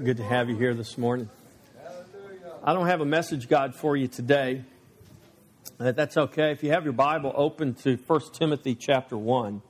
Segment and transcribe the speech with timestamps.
[0.00, 1.28] Good to have you here this morning.
[2.64, 4.64] I don't have a message guide for you today.
[5.76, 6.50] That's okay.
[6.50, 9.60] If you have your Bible open to 1 Timothy chapter 1.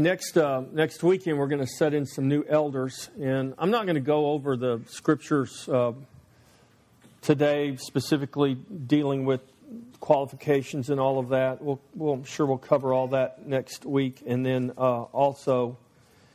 [0.00, 3.84] Next, uh, next weekend, we're going to set in some new elders, and I'm not
[3.84, 5.92] going to go over the scriptures uh,
[7.20, 9.42] today, specifically dealing with
[10.00, 11.60] qualifications and all of that.
[11.60, 15.76] We'll, we'll, I'm sure we'll cover all that next week, and then uh, also,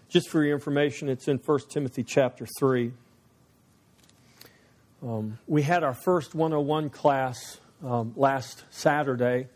[0.09, 2.91] just for your information, it's in 1 Timothy chapter 3.
[5.01, 9.47] Um, we had our first 101 class um, last Saturday.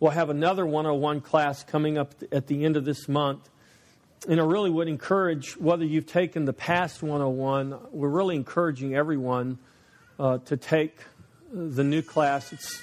[0.00, 3.48] We'll have another 101 class coming up at the end of this month.
[4.26, 9.58] And I really would encourage, whether you've taken the past 101, we're really encouraging everyone
[10.18, 10.96] uh, to take
[11.52, 12.50] the new class.
[12.50, 12.82] It's,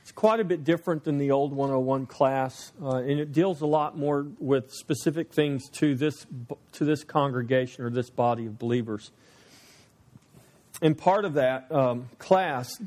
[0.00, 3.66] it's quite a bit different than the old 101 class, uh, and it deals a
[3.66, 6.26] lot more with specific things to this,
[6.72, 9.10] to this congregation or this body of believers.
[10.80, 12.80] And part of that um, class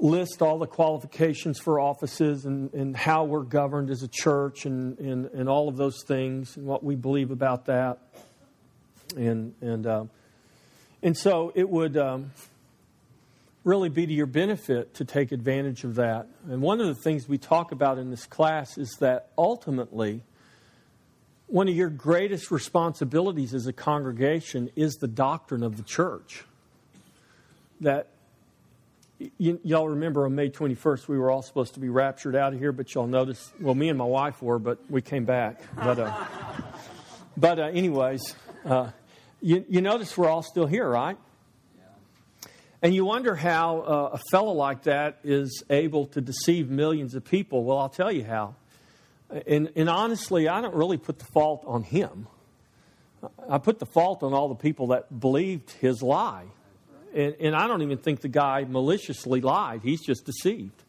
[0.00, 4.98] list all the qualifications for offices and, and how we're governed as a church and,
[4.98, 7.98] and, and all of those things and what we believe about that.
[9.16, 10.04] And, and, uh,
[11.02, 12.32] and so it would um,
[13.64, 16.26] really be to your benefit to take advantage of that.
[16.48, 20.22] And one of the things we talk about in this class is that ultimately,
[21.46, 26.44] one of your greatest responsibilities as a congregation is the doctrine of the church.
[27.80, 28.08] That
[29.18, 32.58] y- y'all remember on May 21st, we were all supposed to be raptured out of
[32.58, 35.60] here, but y'all noticed, well, me and my wife were, but we came back.
[35.76, 36.24] But, uh,
[37.36, 38.90] but uh, anyways, uh,
[39.40, 41.16] you, you notice we're all still here, right?
[42.80, 47.24] And you wonder how uh, a fellow like that is able to deceive millions of
[47.24, 47.64] people.
[47.64, 48.54] Well, I'll tell you how.
[49.46, 52.28] And, and honestly, I don't really put the fault on him.
[53.48, 56.44] I put the fault on all the people that believed his lie.
[57.14, 60.84] And, and I don't even think the guy maliciously lied, he's just deceived.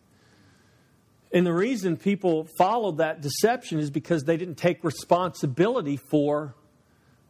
[1.32, 6.56] And the reason people followed that deception is because they didn't take responsibility for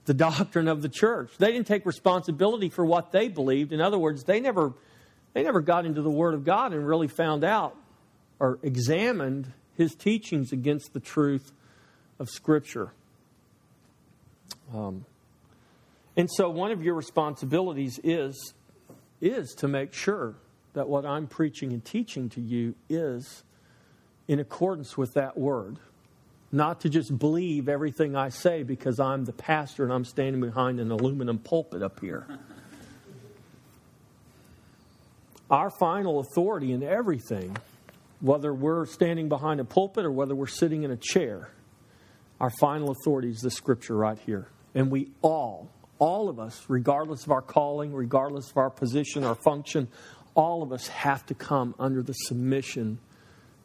[0.05, 1.31] the doctrine of the church.
[1.37, 3.73] They didn't take responsibility for what they believed.
[3.73, 4.73] In other words, they never,
[5.33, 7.75] they never got into the Word of God and really found out
[8.39, 11.51] or examined his teachings against the truth
[12.19, 12.93] of Scripture.
[14.73, 15.05] Um,
[16.15, 18.53] and so, one of your responsibilities is
[19.21, 20.35] is to make sure
[20.73, 23.43] that what I'm preaching and teaching to you is
[24.27, 25.77] in accordance with that word.
[26.51, 30.79] Not to just believe everything I say because I'm the pastor and I'm standing behind
[30.79, 32.25] an aluminum pulpit up here.
[35.49, 37.57] Our final authority in everything,
[38.19, 41.49] whether we're standing behind a pulpit or whether we're sitting in a chair,
[42.39, 44.47] our final authority is the scripture right here.
[44.73, 45.69] And we all
[45.99, 49.89] all of us, regardless of our calling, regardless of our position, our function,
[50.33, 52.99] all of us have to come under the submission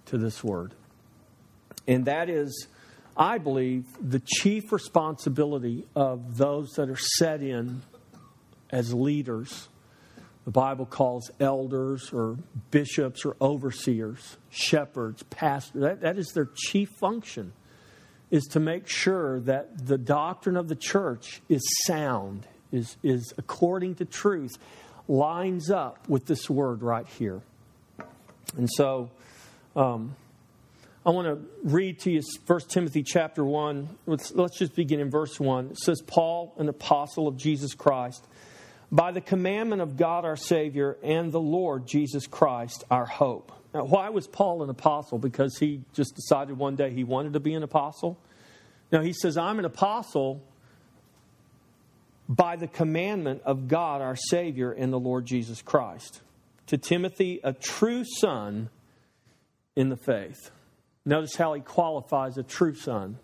[0.06, 0.74] to this word.
[1.86, 2.66] And that is,
[3.16, 7.82] I believe, the chief responsibility of those that are set in
[8.70, 9.68] as leaders.
[10.44, 12.36] The Bible calls elders or
[12.70, 15.80] bishops or overseers, shepherds, pastors.
[15.80, 17.52] That, that is their chief function
[18.30, 23.94] is to make sure that the doctrine of the church is sound, is, is according
[23.96, 24.52] to truth,
[25.08, 27.42] lines up with this word right here.
[28.56, 29.10] And so
[29.76, 30.16] um,
[31.06, 33.88] I want to read to you 1 Timothy chapter 1.
[34.06, 35.72] Let's, let's just begin in verse 1.
[35.72, 38.24] It says, Paul, an apostle of Jesus Christ,
[38.90, 43.52] by the commandment of God our Savior and the Lord Jesus Christ, our hope.
[43.74, 45.18] Now, why was Paul an apostle?
[45.18, 48.16] Because he just decided one day he wanted to be an apostle?
[48.92, 50.40] Now, he says, I'm an apostle
[52.28, 56.22] by the commandment of God our Savior and the Lord Jesus Christ.
[56.68, 58.70] To Timothy, a true son
[59.74, 60.50] in the faith.
[61.04, 63.18] Notice how he qualifies a true son.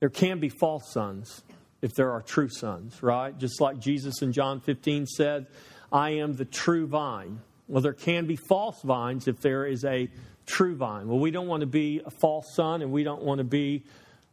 [0.00, 1.42] There can be false sons
[1.80, 3.36] if there are true sons, right?
[3.36, 5.46] Just like Jesus in John 15 said,
[5.90, 7.40] I am the true vine.
[7.68, 10.08] Well, there can be false vines if there is a
[10.46, 11.06] true vine.
[11.06, 13.84] Well, we don't want to be a false son and we don't want to be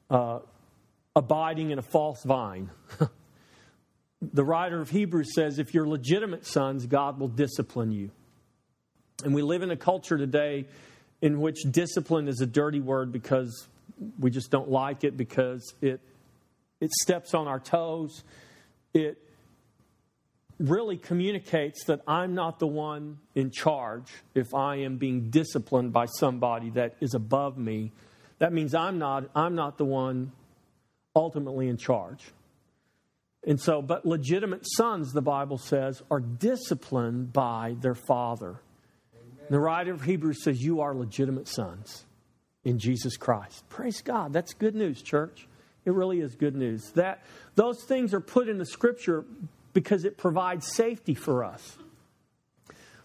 [0.09, 0.39] uh,
[1.15, 2.71] abiding in a false vine.
[4.21, 8.09] the writer of Hebrews says if you're legitimate sons, God will discipline you.
[9.23, 10.65] And we live in a culture today
[11.21, 13.67] in which discipline is a dirty word because
[14.19, 16.01] we just don't like it because it
[16.81, 18.23] it steps on our toes.
[18.93, 19.17] It
[20.59, 26.05] really communicates that I'm not the one in charge if I am being disciplined by
[26.05, 27.91] somebody that is above me.
[28.39, 30.31] That means I'm not, I'm not the one
[31.15, 32.23] ultimately in charge.
[33.45, 38.59] And so, but legitimate sons, the Bible says, are disciplined by their father.
[39.49, 42.05] The writer of Hebrews says, You are legitimate sons
[42.63, 43.67] in Jesus Christ.
[43.69, 44.33] Praise God.
[44.33, 45.47] That's good news, church.
[45.85, 46.91] It really is good news.
[46.95, 47.23] That
[47.53, 49.23] those things are put in the scripture
[49.75, 51.77] because it provides safety for us.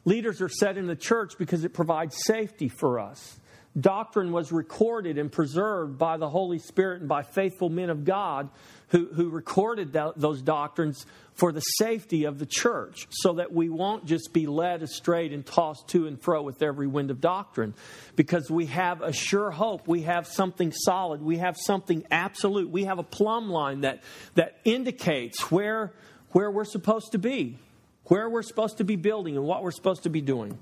[0.06, 3.38] Leaders are set in the church because it provides safety for us.
[3.78, 8.48] Doctrine was recorded and preserved by the Holy Spirit and by faithful men of God
[8.88, 13.68] who, who recorded that, those doctrines for the safety of the church so that we
[13.68, 17.74] won't just be led astray and tossed to and fro with every wind of doctrine
[18.16, 22.84] because we have a sure hope we have something solid we have something absolute we
[22.84, 24.02] have a plumb line that
[24.34, 25.94] that indicates where
[26.32, 27.58] where we're supposed to be,
[28.04, 30.58] where we're supposed to be building, and what we're supposed to be doing.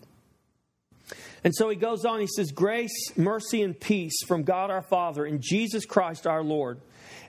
[1.45, 5.25] And so he goes on, he says, Grace, mercy, and peace from God our Father
[5.25, 6.81] and Jesus Christ our Lord.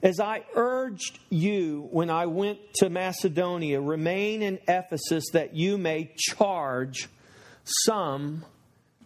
[0.01, 6.13] As I urged you when I went to Macedonia, remain in Ephesus that you may
[6.17, 7.09] charge
[7.85, 8.45] some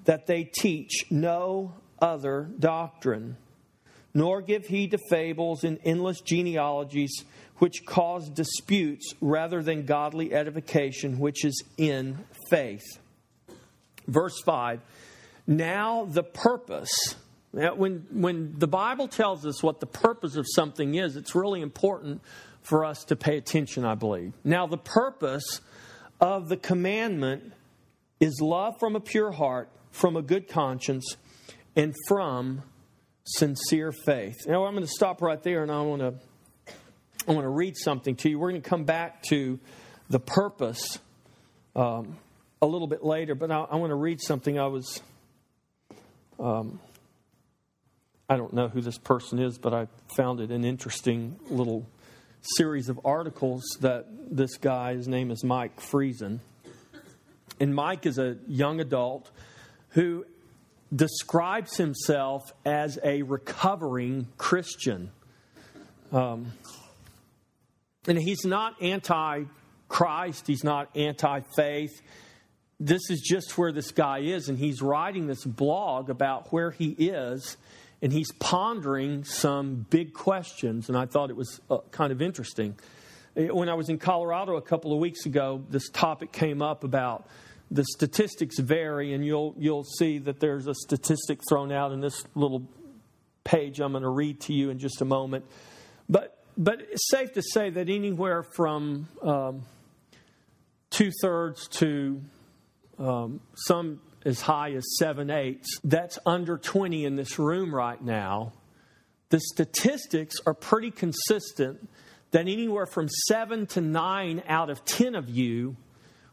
[0.05, 3.37] that they teach no other doctrine,
[4.13, 7.23] nor give heed to fables and endless genealogies
[7.57, 12.83] which cause disputes rather than godly edification, which is in faith.
[14.07, 14.81] Verse 5
[15.47, 17.15] Now the purpose.
[17.55, 21.61] Now, when, when the Bible tells us what the purpose of something is, it's really
[21.61, 22.21] important
[22.63, 24.33] for us to pay attention, I believe.
[24.43, 25.61] Now, the purpose
[26.19, 27.53] of the commandment
[28.19, 31.15] is love from a pure heart, from a good conscience,
[31.75, 32.63] and from
[33.25, 34.47] sincere faith.
[34.47, 36.15] Now, I'm going to stop right there and I want to
[37.25, 38.37] I want to read something to you.
[38.37, 39.57] We're going to come back to
[40.09, 40.99] the purpose
[41.73, 42.17] um,
[42.61, 45.01] a little bit later, but I, I, want to read something I was.
[46.37, 46.81] Um,
[48.29, 49.87] I don't know who this person is, but I
[50.17, 51.85] found it an interesting little
[52.41, 56.39] series of articles that this guy, his name is Mike Friesen.
[57.59, 59.31] And Mike is a young adult
[59.89, 60.25] who
[60.93, 65.11] describes himself as a recovering Christian.
[66.11, 66.51] Um,
[68.07, 69.43] and he's not anti
[69.87, 72.01] Christ, he's not anti faith.
[72.79, 76.89] This is just where this guy is, and he's writing this blog about where he
[76.89, 77.57] is,
[78.01, 80.89] and he's pondering some big questions.
[80.89, 82.77] And I thought it was uh, kind of interesting.
[83.35, 87.27] When I was in Colorado a couple of weeks ago, this topic came up about
[87.71, 92.23] the statistics vary, and you'll you'll see that there's a statistic thrown out in this
[92.35, 92.67] little
[93.43, 95.45] page I'm going to read to you in just a moment.
[96.09, 99.63] But but it's safe to say that anywhere from um,
[100.89, 102.21] two thirds to
[102.99, 108.53] um, some as high as seven eighths, that's under 20 in this room right now.
[109.29, 111.89] The statistics are pretty consistent
[112.31, 115.75] that anywhere from seven to nine out of 10 of you,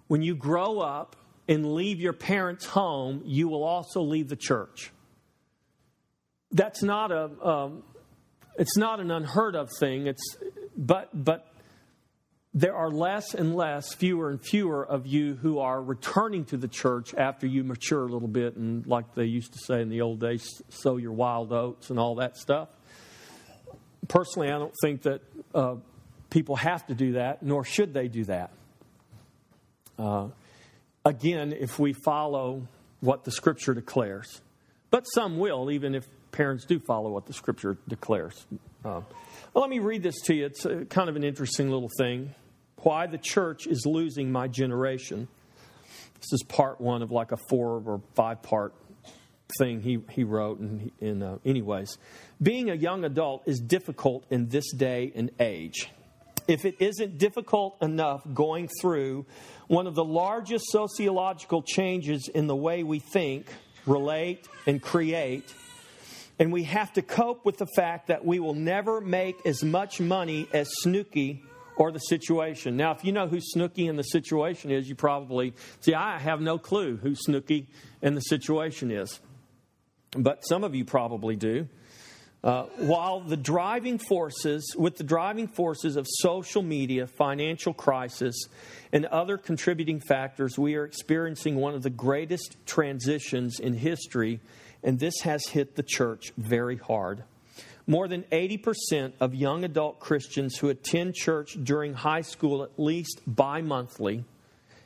[0.07, 1.17] when you grow up
[1.49, 4.93] and leave your parents' home, you will also leave the church.
[6.53, 7.83] That's not a, um,
[8.61, 10.07] it's not an unheard of thing.
[10.07, 10.37] It's,
[10.77, 11.51] but, but
[12.53, 16.69] there are less and less, fewer and fewer of you who are returning to the
[16.69, 20.03] church after you mature a little bit and, like they used to say in the
[20.03, 22.69] old days, sow your wild oats and all that stuff.
[24.09, 25.23] Personally, I don't think that
[25.55, 25.77] uh,
[26.29, 28.51] people have to do that, nor should they do that.
[29.99, 30.29] Uh,
[31.07, 32.69] again, if we follow
[33.01, 34.43] what the Scripture declares.
[34.91, 38.47] But some will, even if parents do follow what the scripture declares.
[38.85, 39.01] Uh,
[39.53, 40.47] well, let me read this to you.
[40.47, 42.35] It's a, kind of an interesting little thing.
[42.83, 45.29] Why the church is losing my generation.
[46.21, 48.75] This is part one of like a four or five part
[49.59, 50.61] thing he, he wrote.
[50.61, 51.99] And in, uh, anyways,
[52.43, 55.91] being a young adult is difficult in this day and age.
[56.49, 59.27] If it isn't difficult enough going through
[59.69, 63.47] one of the largest sociological changes in the way we think,
[63.87, 65.55] relate, and create,
[66.41, 70.01] and we have to cope with the fact that we will never make as much
[70.01, 71.43] money as Snooki
[71.77, 72.79] or the situation.
[72.79, 76.41] Now, if you know who Snooki and the situation is, you probably see, I have
[76.41, 77.67] no clue who Snooki
[78.01, 79.21] and the situation is.
[80.17, 81.69] But some of you probably do.
[82.43, 88.47] Uh, while the driving forces, with the driving forces of social media, financial crisis,
[88.95, 94.41] and other contributing factors, we are experiencing one of the greatest transitions in history
[94.83, 97.25] and this has hit the church very hard.
[97.87, 103.21] More than 80% of young adult Christians who attend church during high school, at least
[103.27, 104.25] bi monthly,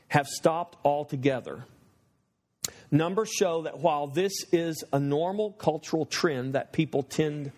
[0.08, 1.64] have stopped altogether.
[2.90, 7.52] Numbers show that while this is a normal cultural trend that people tend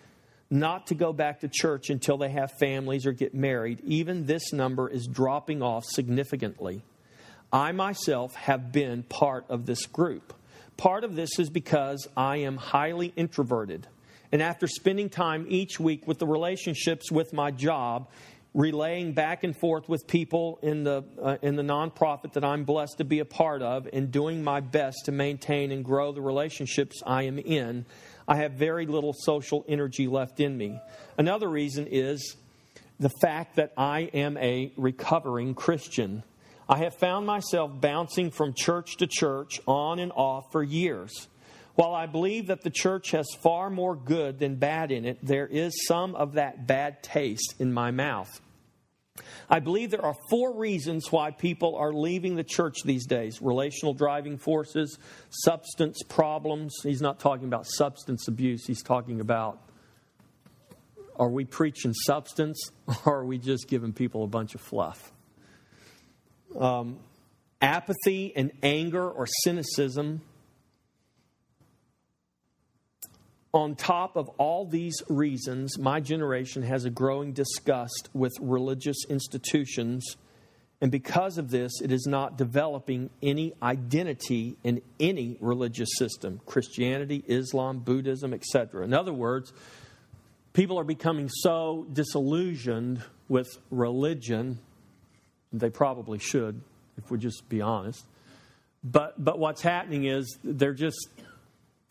[0.49, 4.53] not to go back to church until they have families or get married, even this
[4.53, 6.81] number is dropping off significantly.
[7.51, 10.33] I myself have been part of this group.
[10.77, 13.87] Part of this is because I am highly introverted.
[14.31, 18.09] And after spending time each week with the relationships with my job,
[18.53, 22.97] relaying back and forth with people in the, uh, in the nonprofit that I'm blessed
[22.97, 27.01] to be a part of, and doing my best to maintain and grow the relationships
[27.05, 27.85] I am in,
[28.27, 30.79] I have very little social energy left in me.
[31.17, 32.35] Another reason is
[32.99, 36.23] the fact that I am a recovering Christian.
[36.69, 41.27] I have found myself bouncing from church to church on and off for years.
[41.75, 45.47] While I believe that the church has far more good than bad in it, there
[45.47, 48.41] is some of that bad taste in my mouth.
[49.49, 53.93] I believe there are four reasons why people are leaving the church these days relational
[53.93, 54.97] driving forces,
[55.29, 56.75] substance problems.
[56.83, 59.61] He's not talking about substance abuse, he's talking about
[61.15, 62.71] are we preaching substance
[63.05, 65.11] or are we just giving people a bunch of fluff?
[66.57, 66.99] Um,
[67.61, 70.21] apathy and anger or cynicism
[73.57, 80.17] On top of all these reasons, my generation has a growing disgust with religious institutions.
[80.79, 87.23] And because of this, it is not developing any identity in any religious system Christianity,
[87.27, 88.83] Islam, Buddhism, etc.
[88.83, 89.53] In other words,
[90.53, 94.59] people are becoming so disillusioned with religion,
[95.59, 96.61] they probably should,
[96.97, 98.05] if we just be honest.
[98.83, 101.09] But, but what's happening is they're just,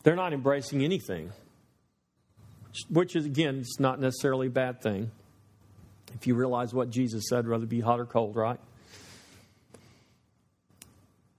[0.03, 1.31] they're not embracing anything
[2.89, 5.11] which is, again, it's not necessarily a bad thing.
[6.13, 8.59] If you realize what Jesus said, rather be hot or cold, right?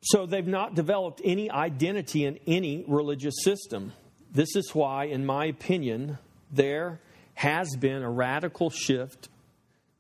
[0.03, 3.93] So they've not developed any identity in any religious system.
[4.33, 6.19] This is why, in my opinion,
[6.51, 7.01] there
[7.35, 9.29] has been a radical shift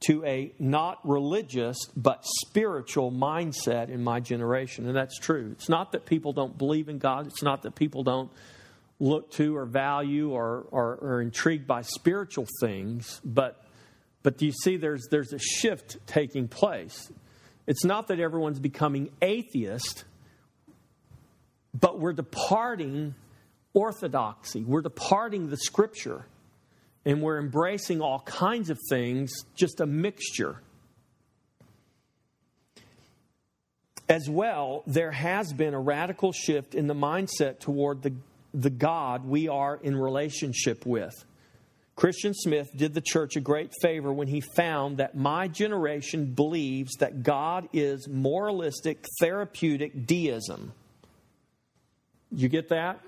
[0.00, 4.87] to a not religious but spiritual mindset in my generation.
[4.87, 5.50] And that's true.
[5.52, 8.31] It's not that people don't believe in God, it's not that people don't
[9.00, 13.64] look to or value or, or, or intrigued by spiritual things, but,
[14.23, 17.11] but do you see there's, there's a shift taking place?
[17.67, 20.05] It's not that everyone's becoming atheist,
[21.78, 23.14] but we're departing
[23.75, 24.64] orthodoxy.
[24.64, 26.26] We're departing the scripture.
[27.08, 30.60] And we're embracing all kinds of things, just a mixture.
[34.08, 38.12] As well, there has been a radical shift in the mindset toward the
[38.54, 41.14] the God we are in relationship with.
[41.96, 46.94] Christian Smith did the church a great favor when he found that my generation believes
[46.96, 50.72] that God is moralistic, therapeutic deism.
[52.30, 53.00] You get that?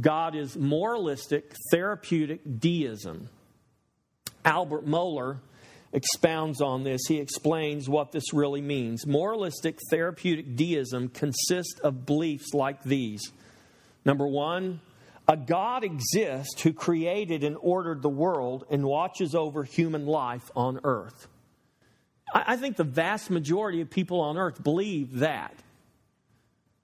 [0.00, 3.28] God is moralistic, therapeutic deism.
[4.44, 5.38] Albert Mohler
[5.92, 7.02] expounds on this.
[7.06, 9.06] He explains what this really means.
[9.06, 13.32] Moralistic, therapeutic deism consists of beliefs like these
[14.04, 14.80] Number one,
[15.26, 20.80] a God exists who created and ordered the world and watches over human life on
[20.84, 21.28] earth.
[22.34, 25.54] I think the vast majority of people on earth believe that.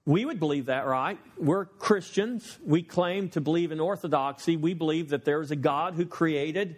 [0.05, 1.19] We would believe that, right?
[1.37, 2.57] We're Christians.
[2.65, 4.57] We claim to believe in orthodoxy.
[4.57, 6.77] We believe that there is a God who created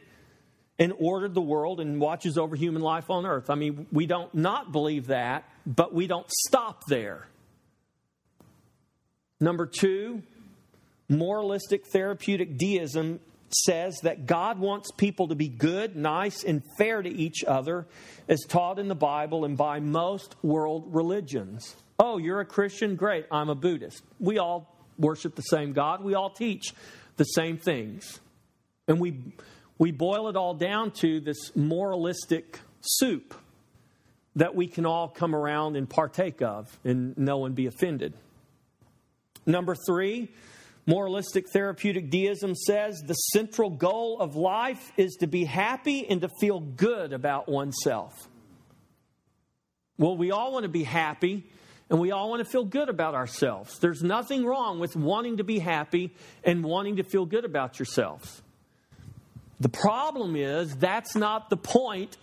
[0.84, 3.50] and ordered the world and watches over human life on earth.
[3.50, 7.26] I mean, we don't not believe that, but we don't stop there.
[9.40, 10.24] Number two,
[11.08, 13.22] moralistic therapeutic deism
[13.64, 17.88] says that God wants people to be good, nice, and fair to each other,
[18.28, 21.78] as taught in the Bible and by most world religions.
[21.98, 22.98] Oh, you're a Christian?
[22.98, 24.04] Great, I'm a Buddhist.
[24.20, 26.74] We all worship the same God, we all teach
[27.16, 28.20] the same things.
[28.86, 29.34] And we,
[29.78, 33.34] we boil it all down to this moralistic soup
[34.36, 38.14] that we can all come around and partake of and no one be offended.
[39.46, 40.30] Number three,
[40.86, 46.30] Moralistic therapeutic deism says the central goal of life is to be happy and to
[46.42, 48.28] feel good about oneself.
[49.98, 51.50] Well, we all want to be happy
[51.90, 53.80] and we all want to feel good about ourselves.
[53.80, 56.14] There's nothing wrong with wanting to be happy
[56.44, 58.42] and wanting to feel good about yourselves.
[59.60, 62.18] The problem is that's not the point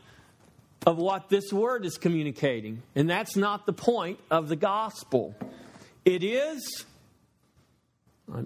[0.87, 5.35] of what this word is communicating, and that's not the point of the gospel.
[6.05, 6.85] It is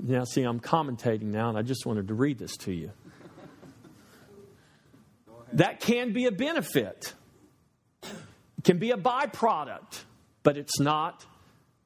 [0.03, 2.91] now, see, I'm commentating now, and I just wanted to read this to you.
[5.53, 7.14] That can be a benefit,
[8.03, 10.05] it can be a byproduct,
[10.43, 11.25] but it's not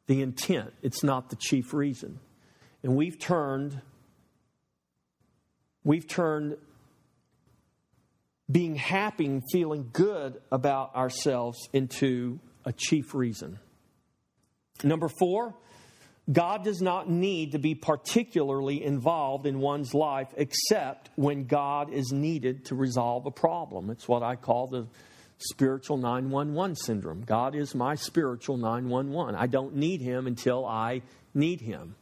[0.07, 2.21] the intent, it's not the chief reason.
[2.83, 3.81] And we've turned
[5.85, 6.57] we've turned
[8.51, 13.59] being happy and feeling good about ourselves into a chief reason.
[14.83, 15.55] Number 4,
[16.31, 22.13] God does not need to be particularly involved in one's life except when God is
[22.13, 23.91] needed to resolve a problem.
[23.91, 24.87] It's what I call the
[25.39, 27.23] spiritual 911 syndrome.
[27.23, 29.35] God is my spiritual 911.
[29.37, 31.03] I don't need him until I
[31.33, 31.97] need him.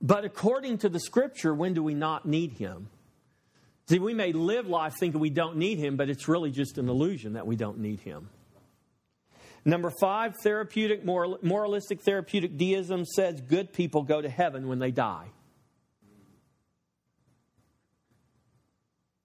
[0.00, 2.88] But according to the scripture, when do we not need him?
[3.88, 6.88] See, we may live life thinking we don't need him, but it's really just an
[6.88, 8.28] illusion that we don't need him.
[9.64, 14.90] Number five, therapeutic, moral, moralistic therapeutic deism says good people go to heaven when they
[14.90, 15.28] die.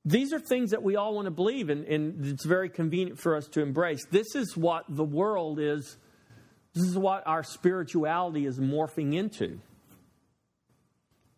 [0.06, 3.36] These are things that we all want to believe, and, and it's very convenient for
[3.36, 4.06] us to embrace.
[4.12, 5.98] This is what the world is,
[6.74, 9.60] this is what our spirituality is morphing into.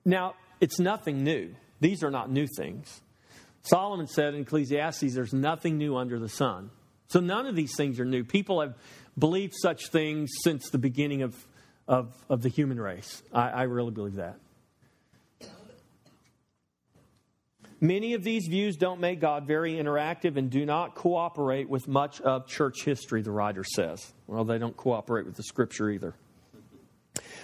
[0.03, 1.55] Now, it's nothing new.
[1.79, 3.01] These are not new things.
[3.65, 6.69] Solomon said in Ecclesiastes, there's nothing new under the sun.
[7.07, 8.23] So none of these things are new.
[8.23, 8.75] People have
[9.17, 11.35] believed such things since the beginning of,
[11.87, 13.23] of, of the human race.
[13.33, 14.37] I, I really believe that.
[17.81, 22.21] Many of these views don't make God very interactive and do not cooperate with much
[22.21, 24.13] of church history, the writer says.
[24.27, 26.15] Well, they don't cooperate with the scripture either.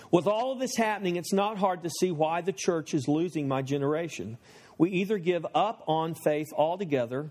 [0.10, 3.48] With all of this happening, it's not hard to see why the church is losing
[3.48, 4.38] my generation.
[4.82, 7.30] We either give up on faith altogether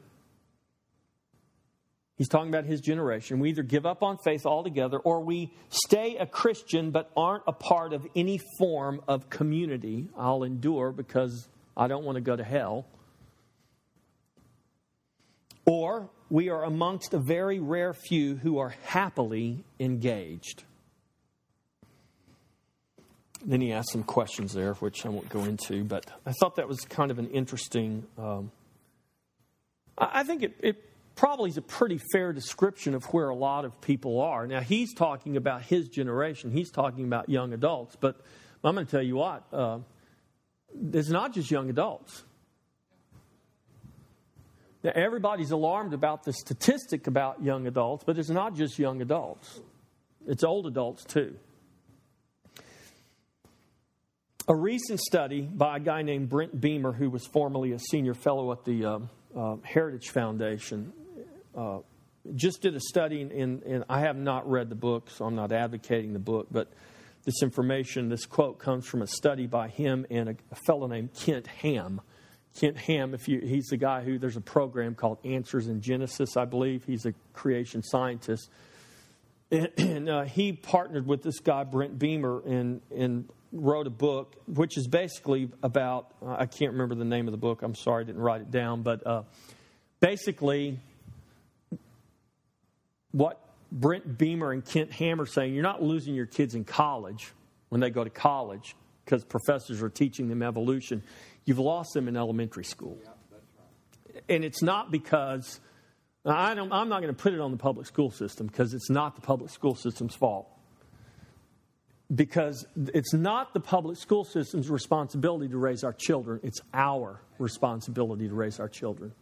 [2.17, 3.41] He's talking about his generation.
[3.41, 7.53] We either give up on faith altogether or we stay a Christian but aren't a
[7.53, 10.11] part of any form of community.
[10.19, 12.85] I'll endure because I don't want to go to hell.
[15.65, 20.65] Or we are amongst a very rare few who are happily engaged.
[23.45, 26.69] Then he asked some questions there, which I won't go into, but I thought that
[26.69, 28.07] was kind of an interesting.
[28.19, 28.51] Um,
[29.97, 33.81] I think it, it probably is a pretty fair description of where a lot of
[33.81, 34.47] people are.
[34.47, 38.17] Now, he's talking about his generation, he's talking about young adults, but
[38.63, 39.79] I'm going to tell you what, uh,
[40.93, 42.25] it's not just young adults.
[44.83, 49.61] Now, everybody's alarmed about the statistic about young adults, but it's not just young adults,
[50.27, 51.37] it's old adults too.
[54.51, 58.51] A recent study by a guy named Brent Beemer, who was formerly a senior fellow
[58.51, 58.99] at the uh,
[59.39, 60.93] uh, Heritage Foundation,
[61.57, 61.79] uh,
[62.35, 66.15] just did a study, and, I have not read the book, so I'm not advocating
[66.15, 66.67] the book, but
[67.25, 71.15] this information, this quote comes from a study by him and a, a fellow named
[71.15, 72.01] Ken Ham.
[72.59, 76.37] Ken Ham, if you, he's the guy who there's a program called Answers in Genesis,
[76.37, 76.83] I believe.
[76.85, 78.51] He's a creation scientist,
[79.53, 84.37] and, and uh, he partnered with this guy Brent Beemer and and wrote a book,
[84.47, 87.63] which is basically about uh, I can't remember the name of the book.
[87.63, 89.23] I'm sorry, I didn't write it down, but uh,
[90.01, 90.79] basically
[93.13, 93.41] what
[93.73, 97.33] Brent Beemer and Ken Ham are saying, you're not losing your kids in college
[97.69, 101.03] when they go to college because professors are teaching them evolution.
[101.45, 102.99] You've lost them in elementary school.
[103.03, 104.23] Yeah, right.
[104.29, 105.61] And it's not because
[106.25, 108.91] I don't, I'm not going to put it on the public school system because it's
[108.91, 110.49] not the public school system's fault.
[112.13, 118.29] Because it's not the public school system's responsibility to raise our children, it's our responsibility
[118.29, 119.13] to raise our children.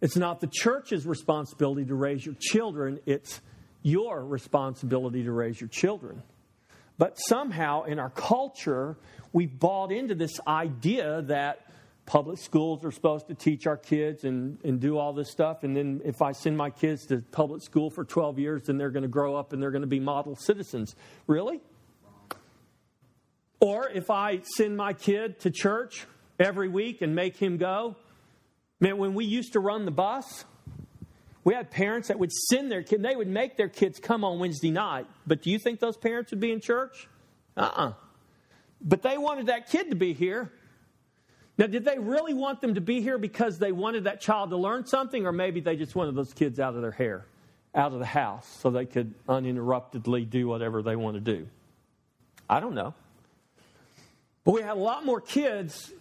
[0.00, 3.40] It's not the church's responsibility to raise your children, it's
[3.82, 6.22] your responsibility to raise your children.
[6.96, 8.96] But somehow in our culture,
[9.32, 11.60] we've bought into this idea that
[12.06, 15.64] public schools are supposed to teach our kids and, and do all this stuff.
[15.64, 18.90] And then if I send my kids to public school for 12 years, then they're
[18.90, 20.94] going to grow up and they're going to be model citizens.
[21.26, 21.60] Really?
[23.64, 26.06] Or if I send my kid to church
[26.38, 27.96] every week and make him go,
[28.78, 30.44] Man, when we used to run the bus,
[31.44, 34.38] we had parents that would send their kid, they would make their kids come on
[34.38, 35.06] Wednesday night.
[35.26, 37.08] But do you think those parents would be in church?
[37.56, 37.88] Uh uh-uh.
[37.88, 37.92] uh
[38.82, 40.52] But they wanted that kid to be here.
[41.56, 44.58] Now, did they really want them to be here because they wanted that child to
[44.58, 47.24] learn something, or maybe they just wanted those kids out of their hair,
[47.74, 51.46] out of the house, so they could uninterruptedly do whatever they want to do?
[52.46, 52.92] I don't know.
[54.44, 55.92] But we had a lot more kids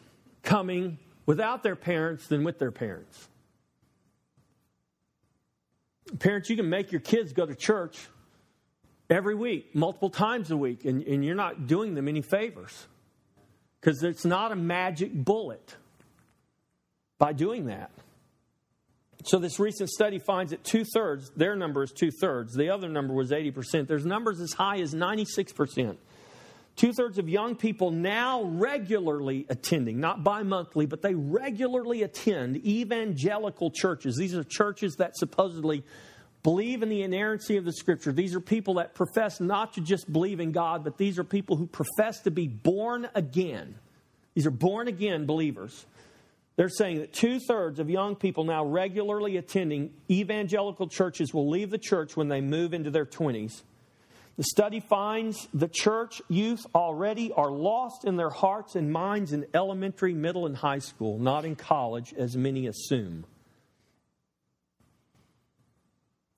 [0.42, 3.30] coming without their parents than with their parents.
[6.20, 7.98] Parents, you can make your kids go to church
[9.10, 12.88] every week, multiple times a week, and, and you're not doing them any favors
[13.80, 15.76] because it's not a magic bullet
[17.18, 17.92] by doing that.
[19.26, 22.54] So this recent study finds that two thirds, their number is two thirds.
[22.54, 23.88] The other number was 80%.
[23.88, 25.96] There's numbers as high as 96%.
[26.76, 32.58] Two thirds of young people now regularly attending, not bi monthly, but they regularly attend
[32.66, 34.16] evangelical churches.
[34.18, 35.84] These are churches that supposedly
[36.42, 38.12] believe in the inerrancy of the scripture.
[38.12, 41.56] These are people that profess not to just believe in God, but these are people
[41.56, 43.76] who profess to be born again.
[44.34, 45.86] These are born again believers.
[46.56, 51.70] They're saying that two thirds of young people now regularly attending evangelical churches will leave
[51.70, 53.62] the church when they move into their 20s.
[54.36, 59.46] The study finds the church youth already are lost in their hearts and minds in
[59.54, 63.26] elementary, middle, and high school, not in college, as many assume.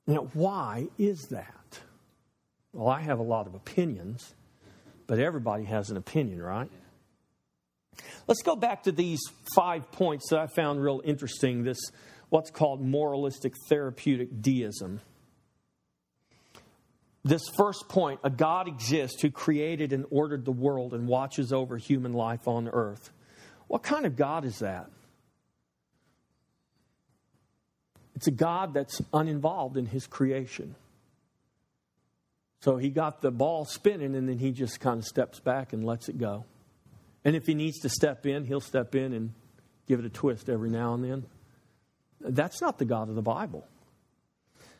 [0.07, 1.79] Now, why is that?
[2.73, 4.35] Well, I have a lot of opinions,
[5.07, 6.69] but everybody has an opinion, right?
[8.27, 9.21] Let's go back to these
[9.55, 11.79] five points that I found real interesting this,
[12.27, 14.99] what's called moralistic therapeutic deism.
[17.25, 21.75] This first point a God exists who created and ordered the world and watches over
[21.75, 23.09] human life on earth.
[23.67, 24.91] What kind of God is that?
[28.15, 30.75] It's a God that's uninvolved in his creation.
[32.61, 35.83] So he got the ball spinning and then he just kind of steps back and
[35.83, 36.45] lets it go.
[37.25, 39.33] And if he needs to step in, he'll step in and
[39.87, 41.25] give it a twist every now and then.
[42.21, 43.67] That's not the God of the Bible.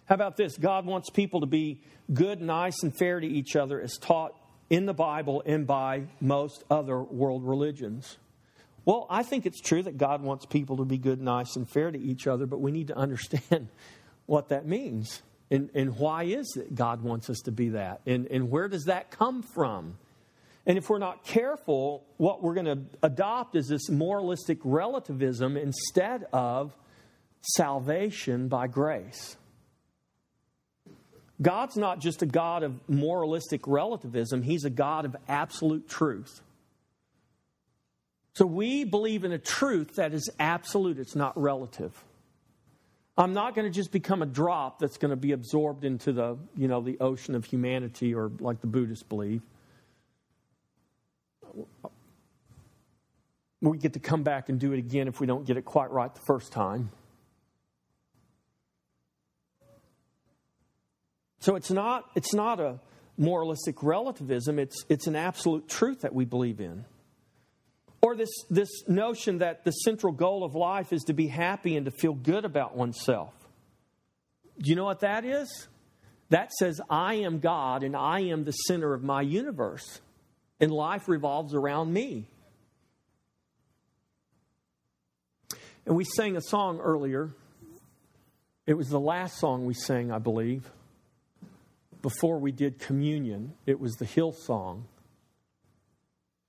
[0.06, 0.58] How about this?
[0.58, 1.82] God wants people to be
[2.14, 4.36] good, nice, and fair to each other as taught
[4.70, 8.18] in the Bible and by most other world religions.
[8.86, 11.90] Well, I think it's true that God wants people to be good, nice, and fair
[11.90, 13.70] to each other, but we need to understand
[14.28, 15.24] what that means.
[15.50, 18.02] And, and why is it God wants us to be that?
[18.06, 19.98] And, and where does that come from?
[20.68, 26.26] And if we're not careful, what we're going to adopt is this moralistic relativism instead
[26.34, 26.76] of
[27.42, 29.38] salvation by grace.
[31.42, 36.42] God's not just a God of moralistic relativism, He's a God of absolute truth.
[38.34, 42.04] So we believe in a truth that is absolute, it's not relative.
[43.18, 46.38] I'm not going to just become a drop that's going to be absorbed into the,
[46.58, 49.42] you know, the ocean of humanity or like the Buddhists believe.
[53.62, 55.92] We get to come back and do it again if we don't get it quite
[55.92, 56.92] right the first time.
[61.40, 62.80] So it's not, it's not a
[63.18, 66.86] moralistic relativism, it's, it's an absolute truth that we believe in.
[68.02, 71.86] Or this, this notion that the central goal of life is to be happy and
[71.86, 73.34] to feel good about oneself.
[74.60, 75.68] Do you know what that is?
[76.30, 80.02] That says, I am God and I am the center of my universe,
[80.60, 82.28] and life revolves around me.
[85.86, 87.30] And we sang a song earlier.
[88.66, 90.70] It was the last song we sang, I believe
[92.06, 93.52] before we did communion.
[93.66, 94.84] It was the Hillsong.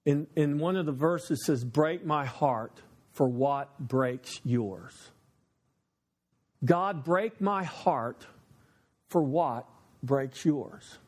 [0.04, 2.82] In, in one of the verses says, Break my heart
[3.14, 4.92] for what breaks yours.
[6.62, 8.26] God, break my heart
[9.08, 9.66] for what
[10.02, 10.98] breaks yours.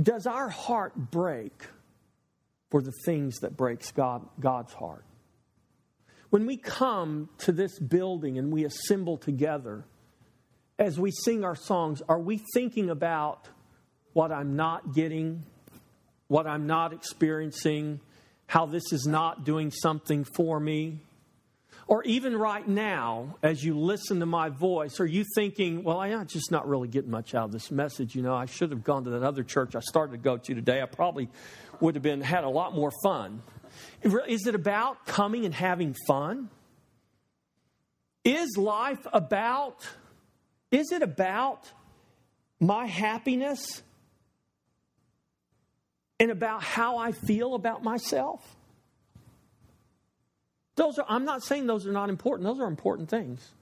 [0.00, 1.66] Does our heart break
[2.70, 5.04] for the things that breaks God, God's heart?
[6.30, 9.84] When we come to this building and we assemble together,
[10.82, 13.46] as we sing our songs, are we thinking about
[14.14, 15.44] what I'm not getting,
[16.26, 18.00] what I'm not experiencing,
[18.48, 20.98] how this is not doing something for me?
[21.86, 26.26] Or even right now, as you listen to my voice, are you thinking, well, I'm
[26.26, 28.16] just not really getting much out of this message?
[28.16, 30.54] You know, I should have gone to that other church I started to go to
[30.54, 30.82] today.
[30.82, 31.28] I probably
[31.80, 33.40] would have been had a lot more fun.
[34.02, 36.50] Is it about coming and having fun?
[38.24, 39.86] Is life about
[40.72, 41.70] is it about
[42.58, 43.82] my happiness
[46.18, 48.56] and about how I feel about myself?
[50.74, 53.52] Those are, I'm not saying those are not important, those are important things.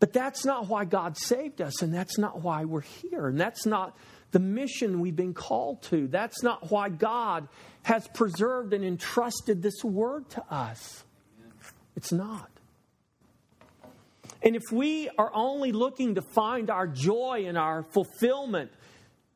[0.00, 3.66] But that's not why God saved us, and that's not why we're here, and that's
[3.66, 3.96] not
[4.30, 6.06] the mission we've been called to.
[6.06, 7.48] That's not why God
[7.82, 11.04] has preserved and entrusted this word to us.
[11.96, 12.48] It's not.
[14.42, 18.70] And if we are only looking to find our joy and our fulfillment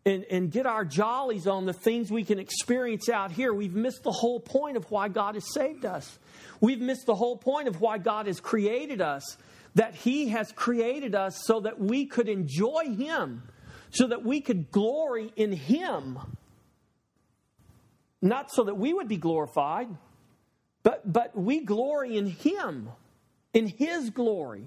[0.05, 4.05] and, and get our jollies on the things we can experience out here, we've missed
[4.05, 6.19] the whole point of why God has saved us.
[6.61, 9.37] We've missed the whole point of why God has created us,
[9.75, 13.43] that He has created us so that we could enjoy Him,
[13.91, 16.19] so that we could glory in Him.
[18.21, 19.89] Not so that we would be glorified,
[20.85, 22.89] but, but we glory in Him,
[23.53, 24.67] in His glory.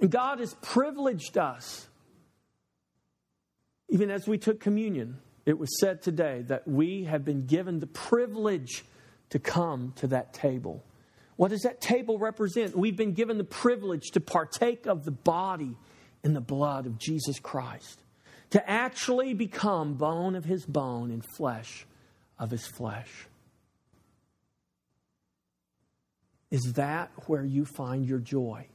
[0.00, 1.86] And God has privileged us.
[3.88, 7.86] Even as we took communion, it was said today that we have been given the
[7.86, 8.84] privilege
[9.30, 10.84] to come to that table.
[11.36, 12.76] What does that table represent?
[12.76, 15.76] We've been given the privilege to partake of the body
[16.22, 18.02] and the blood of Jesus Christ,
[18.50, 21.86] to actually become bone of his bone and flesh
[22.38, 23.10] of his flesh.
[26.50, 28.66] Is that where you find your joy?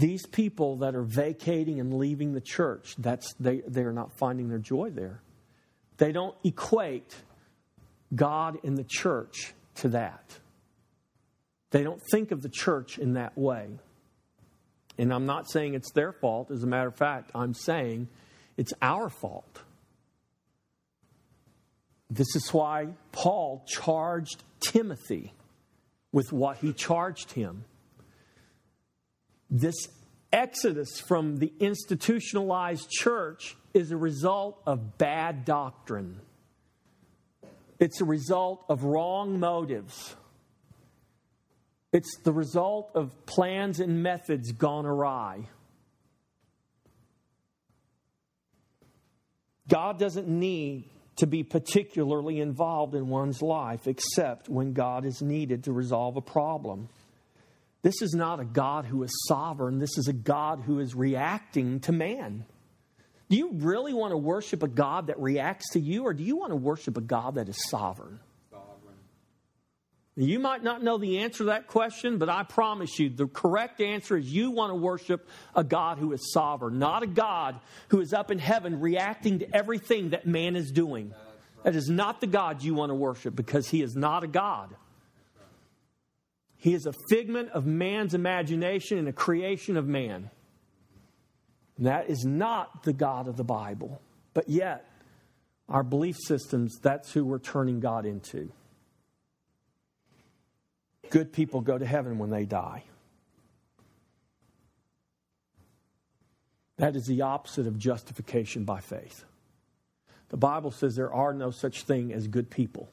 [0.00, 4.58] These people that are vacating and leaving the church, that's they, they're not finding their
[4.58, 5.20] joy there.
[5.98, 7.14] They don't equate
[8.14, 10.38] God and the church to that.
[11.70, 13.68] They don't think of the church in that way.
[14.96, 16.50] And I'm not saying it's their fault.
[16.50, 18.08] As a matter of fact, I'm saying
[18.56, 19.60] it's our fault.
[22.08, 25.34] This is why Paul charged Timothy
[26.10, 27.64] with what he charged him.
[29.50, 29.88] This
[30.32, 36.20] exodus from the institutionalized church is a result of bad doctrine.
[37.78, 40.14] It's a result of wrong motives.
[41.92, 45.48] It's the result of plans and methods gone awry.
[49.66, 55.64] God doesn't need to be particularly involved in one's life except when God is needed
[55.64, 56.88] to resolve a problem.
[57.82, 61.80] This is not a God who is sovereign, this is a God who is reacting
[61.80, 62.44] to man.
[63.30, 66.36] Do you really want to worship a God that reacts to you, or do you
[66.36, 68.18] want to worship a God that is sovereign?
[68.50, 68.96] sovereign?
[70.16, 73.80] You might not know the answer to that question, but I promise you the correct
[73.80, 78.00] answer is you want to worship a God who is sovereign, not a God who
[78.00, 81.14] is up in heaven reacting to everything that man is doing.
[81.62, 84.74] That is not the God you want to worship because he is not a God.
[86.60, 90.30] He is a figment of man's imagination and a creation of man.
[91.78, 94.02] And that is not the God of the Bible.
[94.34, 94.84] But yet,
[95.70, 98.52] our belief systems, that's who we're turning God into.
[101.08, 102.84] Good people go to heaven when they die.
[106.76, 109.24] That is the opposite of justification by faith.
[110.28, 112.90] The Bible says there are no such thing as good people.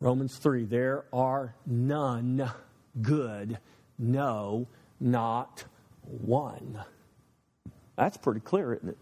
[0.00, 2.50] Romans 3 there are none
[3.00, 3.58] good,
[3.98, 4.66] no,
[4.98, 5.64] not
[6.04, 6.82] one.
[7.96, 8.98] That's pretty clear, isn't it?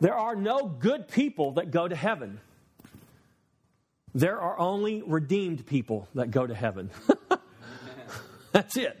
[0.00, 2.40] There are no good people that go to heaven.
[4.14, 6.90] There are only redeemed people that go to heaven.
[8.52, 8.96] That's it.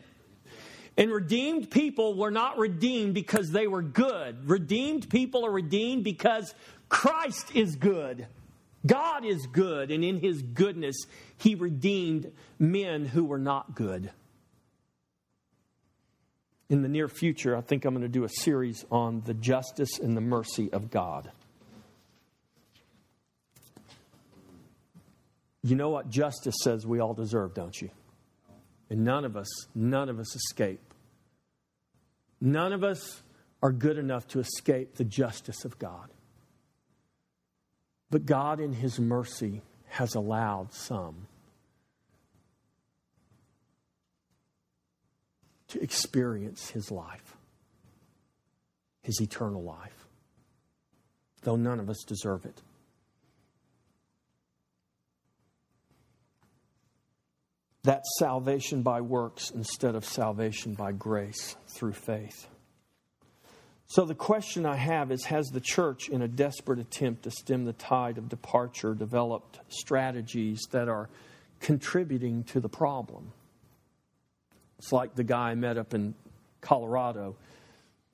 [0.96, 4.48] And redeemed people were not redeemed because they were good.
[4.50, 6.52] Redeemed people are redeemed because
[6.88, 8.26] Christ is good.
[8.88, 10.96] God is good, and in his goodness,
[11.36, 14.10] he redeemed men who were not good.
[16.68, 19.98] In the near future, I think I'm going to do a series on the justice
[19.98, 21.30] and the mercy of God.
[25.62, 27.90] You know what justice says we all deserve, don't you?
[28.90, 30.80] And none of us, none of us escape.
[32.40, 33.22] None of us
[33.62, 36.08] are good enough to escape the justice of God.
[38.10, 41.26] But God, in His mercy, has allowed some
[45.68, 47.36] to experience His life,
[49.02, 50.06] His eternal life,
[51.42, 52.62] though none of us deserve it.
[57.82, 62.48] That's salvation by works instead of salvation by grace through faith.
[63.90, 67.64] So, the question I have is Has the church, in a desperate attempt to stem
[67.64, 71.08] the tide of departure, developed strategies that are
[71.60, 73.32] contributing to the problem?
[74.78, 76.14] It's like the guy I met up in
[76.60, 77.36] Colorado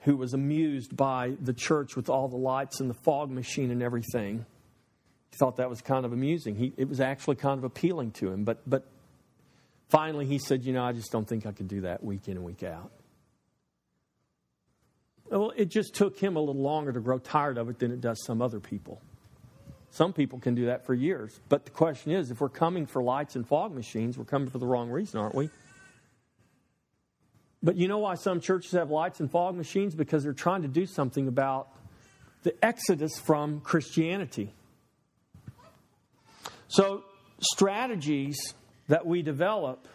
[0.01, 3.83] who was amused by the church with all the lights and the fog machine and
[3.83, 4.45] everything.
[5.31, 6.57] He thought that was kind of amusing.
[6.57, 8.45] He, it was actually kind of appealing to him.
[8.45, 8.87] But, but
[9.89, 12.37] finally, he said, You know, I just don't think I could do that week in
[12.37, 12.93] and week out.
[15.31, 18.01] Well, it just took him a little longer to grow tired of it than it
[18.01, 19.01] does some other people.
[19.91, 21.41] Some people can do that for years.
[21.49, 24.59] But the question is if we're coming for lights and fog machines, we're coming for
[24.59, 25.51] the wrong reason, aren't we?
[27.63, 29.95] But you know why some churches have lights and fog machines?
[29.95, 31.69] Because they're trying to do something about
[32.43, 34.53] the exodus from Christianity.
[36.69, 37.05] So,
[37.41, 38.37] strategies
[38.89, 39.89] that we develop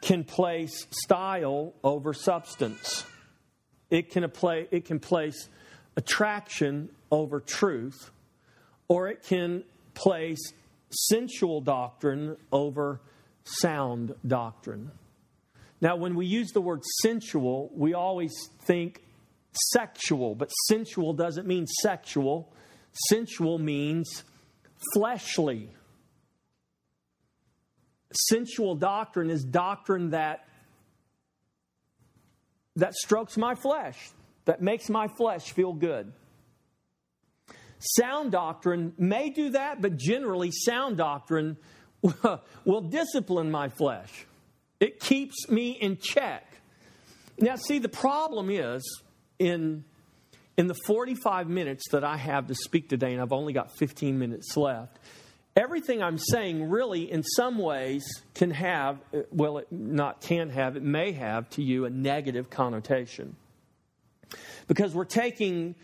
[0.00, 3.04] can place style over substance.
[3.90, 5.48] It can, apply, it can place
[5.96, 8.10] attraction over truth,
[8.86, 10.52] or it can place
[10.90, 13.00] sensual doctrine over
[13.44, 14.90] sound doctrine.
[15.80, 19.02] Now, when we use the word sensual, we always think
[19.52, 22.52] sexual, but sensual doesn't mean sexual.
[23.08, 24.24] Sensual means
[24.92, 25.70] fleshly.
[28.12, 30.47] Sensual doctrine is doctrine that
[32.78, 34.10] that strokes my flesh,
[34.46, 36.12] that makes my flesh feel good.
[37.80, 41.56] Sound doctrine may do that, but generally, sound doctrine
[42.64, 44.26] will discipline my flesh.
[44.80, 46.44] It keeps me in check.
[47.38, 49.02] Now, see, the problem is
[49.38, 49.84] in,
[50.56, 54.18] in the 45 minutes that I have to speak today, and I've only got 15
[54.18, 54.98] minutes left,
[55.58, 59.00] everything I'm saying really, in some ways, can have,
[59.32, 63.34] well, it not can have, it may have to you a negative connotation.
[64.68, 65.74] Because we're taking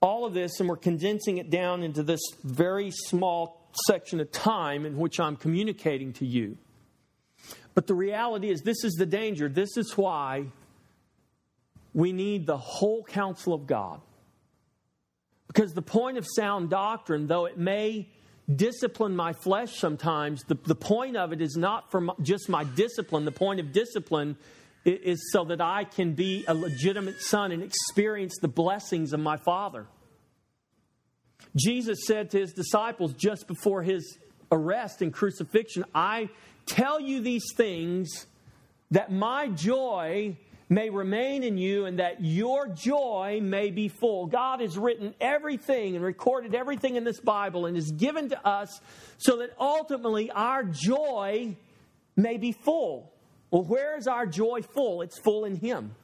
[0.00, 4.86] all of this and we're condensing it down into this very small section of time
[4.86, 6.56] in which I'm communicating to you.
[7.74, 9.48] But the reality is, this is the danger.
[9.48, 10.46] This is why
[11.92, 14.00] we need the whole counsel of God.
[15.46, 18.08] Because the point of sound doctrine, though it may
[18.56, 22.64] discipline my flesh sometimes, the, the point of it is not for my, just my
[22.64, 23.24] discipline.
[23.24, 24.36] The point of discipline
[24.84, 29.36] is so that I can be a legitimate son and experience the blessings of my
[29.36, 29.86] Father.
[31.56, 34.18] Jesus said to his disciples just before his
[34.52, 36.30] arrest and crucifixion, I
[36.66, 38.26] tell you these things
[38.90, 40.36] that my joy
[40.70, 44.26] may remain in you and that your joy may be full.
[44.26, 48.80] God has written everything and recorded everything in this Bible and has given to us
[49.18, 51.56] so that ultimately our joy
[52.16, 53.12] may be full.
[53.50, 55.02] Well, where is our joy full?
[55.02, 55.96] It's full in Him.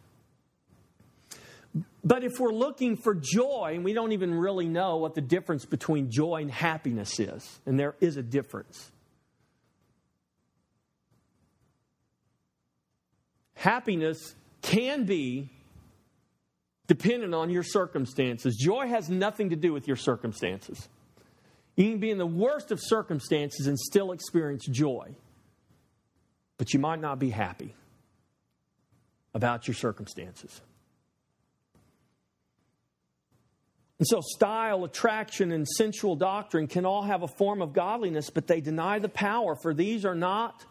[2.03, 5.65] But if we're looking for joy, and we don't even really know what the difference
[5.65, 8.91] between joy and happiness is, and there is a difference.
[13.55, 15.51] Happiness can be
[16.87, 18.57] dependent on your circumstances.
[18.57, 20.89] Joy has nothing to do with your circumstances.
[21.77, 25.15] You can be in the worst of circumstances and still experience joy,
[26.59, 27.75] but you might not be happy
[29.35, 30.61] about your circumstances.
[33.99, 38.47] And so, style, attraction, and sensual doctrine can all have a form of godliness, but
[38.47, 40.65] they deny the power, for these are not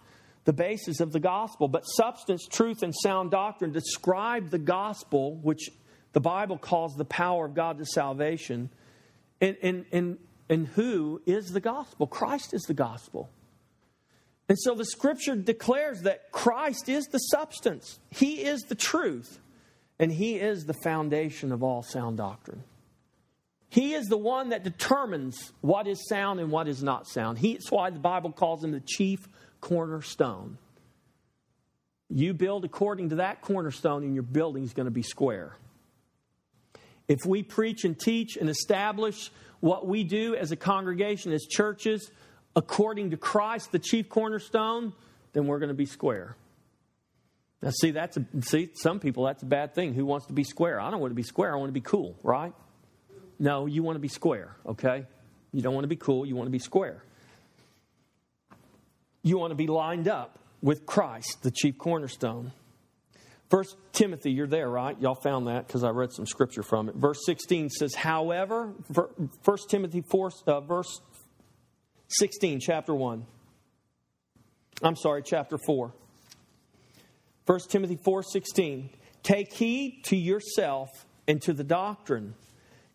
[0.45, 1.67] the basis of the gospel.
[1.67, 5.69] But substance, truth, and sound doctrine describe the gospel, which
[6.13, 8.69] the Bible calls the power of God to salvation.
[9.41, 10.17] And, and, and,
[10.49, 12.08] and who is the gospel?
[12.08, 13.29] Christ is the gospel.
[14.47, 19.39] And so the scripture declares that Christ is the substance, He is the truth,
[19.99, 22.63] and He is the foundation of all sound doctrine.
[23.69, 27.39] He is the one that determines what is sound and what is not sound.
[27.39, 29.27] He, that's why the Bible calls him the chief
[29.65, 30.60] cornerstone.
[32.08, 35.56] You build according to that cornerstone, and your building is going to be square.
[37.08, 42.12] If we preach and teach and establish what we do as a congregation, as churches,
[42.56, 44.93] according to Christ, the chief cornerstone,
[45.34, 46.36] then we're going to be square.
[47.63, 49.95] Now, see, that's a, see, some people that's a bad thing.
[49.95, 50.80] Who wants to be square?
[50.80, 51.56] I don't want to be square.
[51.56, 52.54] I want to be cool, right?
[53.39, 55.08] No, you want to be square, okay?
[55.51, 56.23] You don't want to be cool.
[56.23, 57.01] You want to be square.
[59.25, 62.51] You want to be lined up with Christ, the chief cornerstone.
[63.49, 64.95] First Timothy, you're there, right?
[65.01, 66.95] Y'all found that because I read some scripture from it.
[66.95, 68.75] Verse 16 says, however,
[69.41, 71.01] First Timothy 4, uh, verse
[72.09, 73.25] 16, chapter 1.
[74.83, 75.91] I'm sorry, chapter 4.
[77.47, 78.91] 1 Timothy 4 16.
[79.23, 80.89] Take heed to yourself
[81.27, 82.35] and to the doctrine.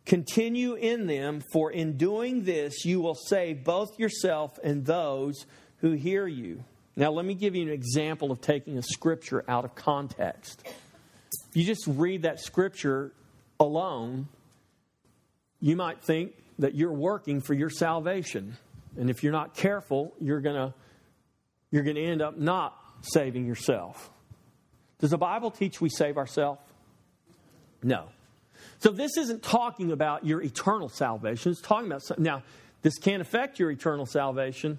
[0.06, 5.44] Continue in them, for in doing this you will save both yourself and those
[5.80, 6.64] who hear you.
[6.96, 10.62] Now, let me give you an example of taking a scripture out of context.
[10.66, 13.12] If you just read that scripture
[13.58, 14.28] alone,
[15.60, 18.56] you might think that you're working for your salvation.
[18.98, 20.74] And if you're not careful, you're going to
[21.70, 24.10] you're going to end up not saving yourself.
[24.98, 26.60] Does the Bible teach we save ourselves?
[27.80, 28.06] No.
[28.80, 31.52] So this isn't talking about your eternal salvation.
[31.52, 32.42] It's talking about now.
[32.82, 34.78] This can't affect your eternal salvation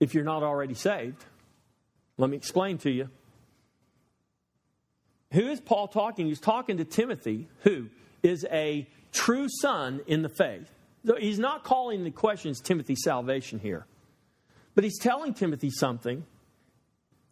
[0.00, 1.24] if you're not already saved.
[2.18, 3.08] Let me explain to you.
[5.32, 6.26] Who is Paul talking?
[6.26, 7.88] He's talking to Timothy, who
[8.22, 10.68] is a true son in the faith.
[11.06, 13.86] So he's not calling the questions Timothy's salvation here,
[14.74, 16.24] but he's telling Timothy something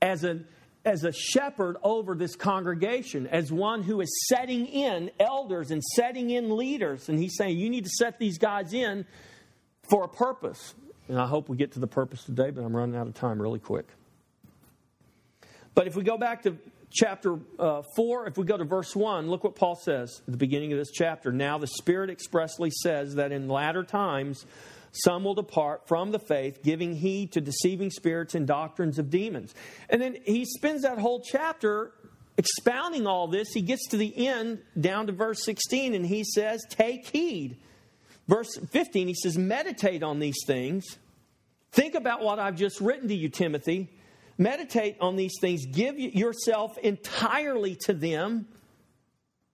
[0.01, 0.47] as an
[0.85, 6.31] as a shepherd over this congregation, as one who is setting in elders and setting
[6.31, 7.09] in leaders.
[7.09, 9.05] And he's saying, You need to set these guys in
[9.91, 10.75] for a purpose.
[11.09, 13.41] And I hope we get to the purpose today, but I'm running out of time
[13.41, 13.87] really quick.
[15.75, 16.57] But if we go back to
[16.91, 20.39] chapter uh, 4, if we go to verse 1, look what Paul says at the
[20.39, 21.33] beginning of this chapter.
[21.33, 24.45] Now the Spirit expressly says that in latter times
[24.93, 29.55] some will depart from the faith, giving heed to deceiving spirits and doctrines of demons.
[29.89, 31.93] And then he spends that whole chapter
[32.37, 33.49] expounding all this.
[33.53, 37.59] He gets to the end, down to verse 16, and he says, Take heed.
[38.29, 40.99] Verse 15, he says, Meditate on these things.
[41.73, 43.91] Think about what I've just written to you, Timothy.
[44.37, 45.67] Meditate on these things.
[45.67, 48.47] Give yourself entirely to them.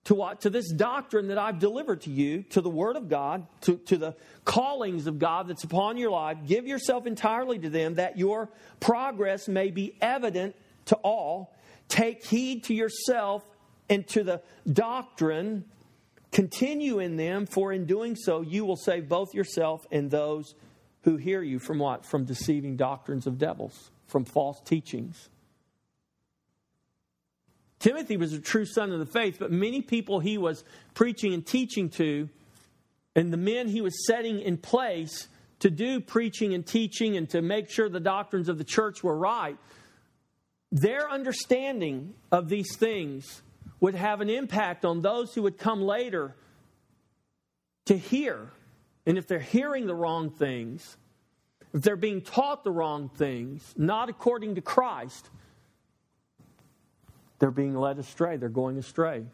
[0.04, 0.42] To what?
[0.42, 3.96] To this doctrine that I've delivered to you, to the Word of God, to, to
[3.96, 4.14] the
[4.44, 6.36] callings of God that's upon your life.
[6.46, 8.50] Give yourself entirely to them that your
[8.80, 10.56] progress may be evident
[10.86, 11.56] to all.
[11.88, 13.42] Take heed to yourself
[13.88, 15.64] and to the doctrine.
[16.34, 20.54] Continue in them, for in doing so, you will save both yourself and those
[21.04, 22.04] who hear you from what?
[22.04, 25.28] From deceiving doctrines of devils from false teachings.
[27.78, 30.64] Timothy was a true son of the faith, but many people he was
[30.94, 32.28] preaching and teaching to,
[33.14, 35.28] and the men he was setting in place
[35.60, 39.16] to do preaching and teaching and to make sure the doctrines of the church were
[39.16, 39.56] right,
[40.72, 43.42] their understanding of these things
[43.80, 46.34] would have an impact on those who would come later
[47.86, 48.50] to hear.
[49.06, 50.96] And if they're hearing the wrong things,
[51.72, 55.28] if they're being taught the wrong things, not according to Christ,
[57.38, 58.36] they're being led astray.
[58.36, 59.24] They're going astray.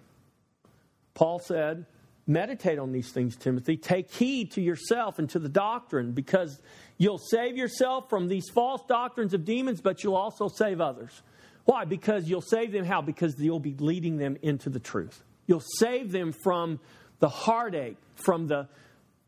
[1.14, 1.86] Paul said,
[2.26, 3.76] Meditate on these things, Timothy.
[3.76, 6.61] Take heed to yourself and to the doctrine, because
[6.97, 11.22] you'll save yourself from these false doctrines of demons, but you'll also save others.
[11.64, 11.84] Why?
[11.84, 13.02] Because you'll save them how?
[13.02, 15.22] Because you'll be leading them into the truth.
[15.46, 16.80] You'll save them from
[17.18, 18.68] the heartache, from the,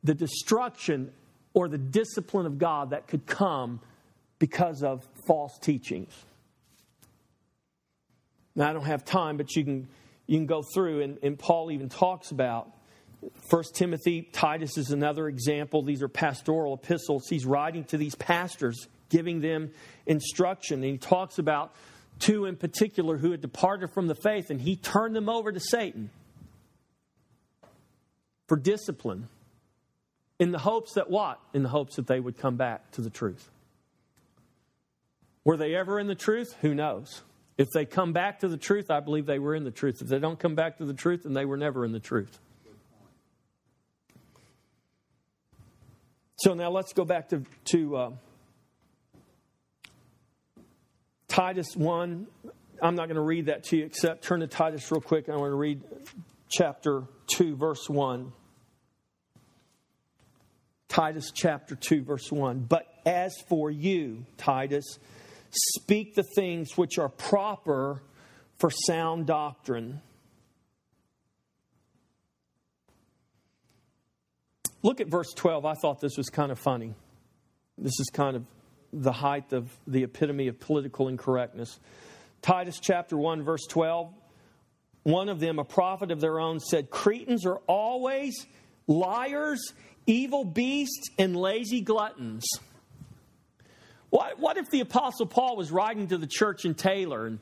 [0.03, 1.13] the destruction
[1.55, 3.81] or the discipline of God that could come
[4.39, 6.13] because of false teachings.
[8.55, 9.89] Now, I don't have time, but you can,
[10.27, 12.71] you can go through, and, and Paul even talks about
[13.49, 15.83] First Timothy, Titus is another example.
[15.83, 17.29] These are pastoral epistles.
[17.29, 19.71] He's writing to these pastors, giving them
[20.07, 20.83] instruction.
[20.83, 21.75] And he talks about
[22.23, 25.61] two in particular who had departed from the faith, and he turned them over to
[25.61, 26.11] Satan
[28.49, 29.29] for discipline.
[30.39, 31.39] In the hopes that what?
[31.53, 33.51] In the hopes that they would come back to the truth.
[35.45, 36.57] Were they ever in the truth?
[36.61, 37.23] Who knows?
[37.59, 40.01] If they come back to the truth, I believe they were in the truth.
[40.01, 42.39] If they don't come back to the truth, then they were never in the truth.
[46.37, 48.11] So now let's go back to, to uh,
[51.33, 52.27] Titus 1.
[52.83, 55.31] I'm not going to read that to you, except turn to Titus real quick.
[55.31, 55.81] I want to read
[56.51, 58.33] chapter 2, verse 1.
[60.89, 62.67] Titus chapter 2, verse 1.
[62.69, 64.99] But as for you, Titus,
[65.51, 68.03] speak the things which are proper
[68.59, 70.03] for sound doctrine.
[74.83, 75.65] Look at verse 12.
[75.65, 76.95] I thought this was kind of funny.
[77.79, 78.45] This is kind of
[78.93, 81.79] the height of the epitome of political incorrectness.
[82.43, 84.13] Titus chapter 1, verse 12.
[85.05, 88.47] One of them, a prophet of their own, said, Cretans are always
[88.87, 89.73] liars
[90.07, 92.45] evil beasts, and lazy gluttons.
[94.11, 97.39] What, what if the Apostle Paul was writing to the church in Taylor and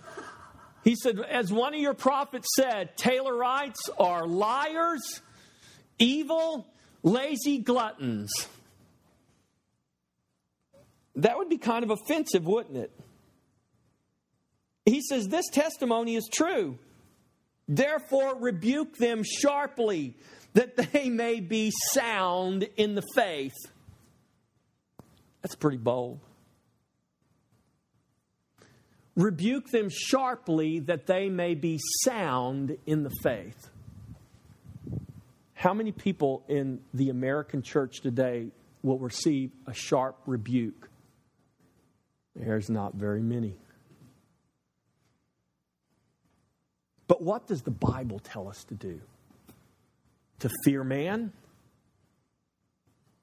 [0.82, 5.20] he said, as one of your prophets said, Taylorites are liars,
[5.98, 6.66] evil,
[7.02, 8.30] lazy gluttons.
[11.16, 12.92] That would be kind of offensive, wouldn't it?
[14.86, 16.78] He says, This testimony is true.
[17.68, 20.16] Therefore, rebuke them sharply
[20.54, 23.54] that they may be sound in the faith.
[25.42, 26.20] That's pretty bold.
[29.16, 33.70] Rebuke them sharply that they may be sound in the faith.
[35.54, 38.48] How many people in the American church today
[38.82, 40.89] will receive a sharp rebuke?
[42.36, 43.54] There's not very many.
[47.06, 49.00] But what does the Bible tell us to do?
[50.40, 51.32] to fear man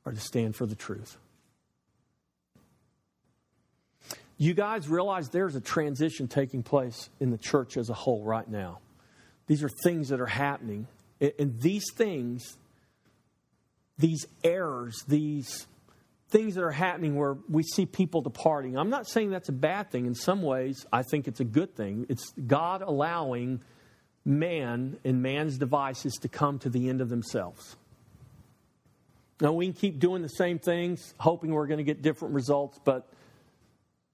[0.05, 1.17] or to stand for the truth.
[4.37, 8.47] You guys realize there's a transition taking place in the church as a whole right
[8.47, 8.79] now.
[9.47, 10.87] These are things that are happening.
[11.19, 12.55] And these things,
[13.97, 15.65] these errors, these
[16.29, 19.91] things that are happening where we see people departing, I'm not saying that's a bad
[19.91, 20.05] thing.
[20.05, 22.05] In some ways, I think it's a good thing.
[22.09, 23.61] It's God allowing
[24.25, 27.77] man and man's devices to come to the end of themselves.
[29.39, 32.79] Now, we can keep doing the same things, hoping we're going to get different results,
[32.83, 33.07] but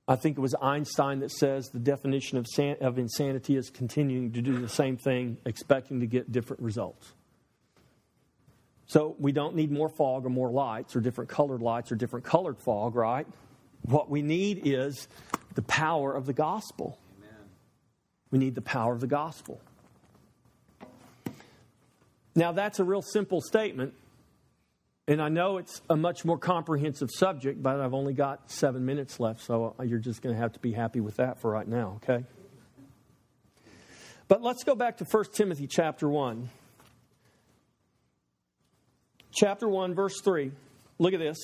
[0.07, 4.34] I think it was Einstein that says the definition of, san- of insanity is continuing
[4.34, 7.14] to do the same thing, expecting to get different results.
[8.93, 12.25] So we don't need more fog or more lights or different colored lights or different
[12.25, 13.25] colored fog, right?
[13.81, 15.07] What we need is
[15.55, 16.99] the power of the gospel.
[17.17, 17.49] Amen.
[18.29, 19.59] We need the power of the gospel.
[22.35, 23.95] Now, that's a real simple statement,
[25.07, 29.19] and I know it's a much more comprehensive subject, but I've only got seven minutes
[29.19, 31.99] left, so you're just going to have to be happy with that for right now,
[32.03, 32.25] okay?
[34.27, 36.47] But let's go back to 1 Timothy chapter 1.
[39.34, 40.51] Chapter 1, verse 3.
[40.99, 41.38] Look at this.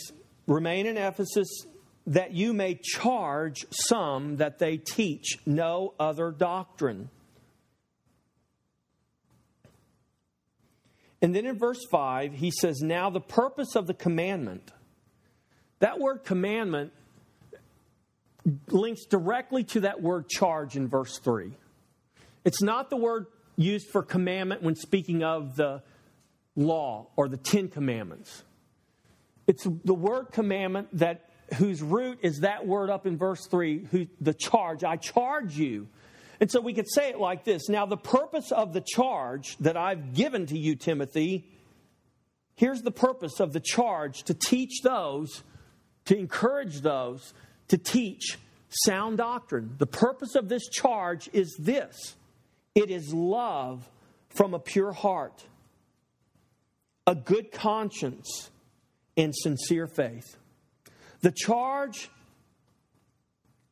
[0.48, 1.66] Remain in Ephesus
[2.08, 7.10] that you may charge some that they teach no other doctrine
[11.22, 14.72] And then in verse 5, he says, Now the purpose of the commandment.
[15.80, 16.94] That word commandment
[18.68, 21.52] links directly to that word charge in verse 3.
[22.46, 23.28] It's not the word
[23.58, 25.84] used for commandment when speaking of the
[26.60, 28.44] law or the Ten Commandments.
[29.48, 34.08] It's the word commandment that whose root is that word up in verse 3, who,
[34.22, 34.84] the charge.
[34.84, 35.88] I charge you.
[36.40, 39.76] And so we could say it like this Now, the purpose of the charge that
[39.76, 41.50] I've given to you, Timothy,
[42.56, 45.44] here's the purpose of the charge to teach those,
[46.06, 47.34] to encourage those
[47.70, 48.38] to teach
[48.70, 49.76] sound doctrine.
[49.78, 52.16] The purpose of this charge is this
[52.76, 53.90] it is love
[54.30, 55.44] from a pure heart,
[57.10, 58.52] a good conscience,
[59.18, 60.38] and sincere faith.
[61.22, 62.08] The charge,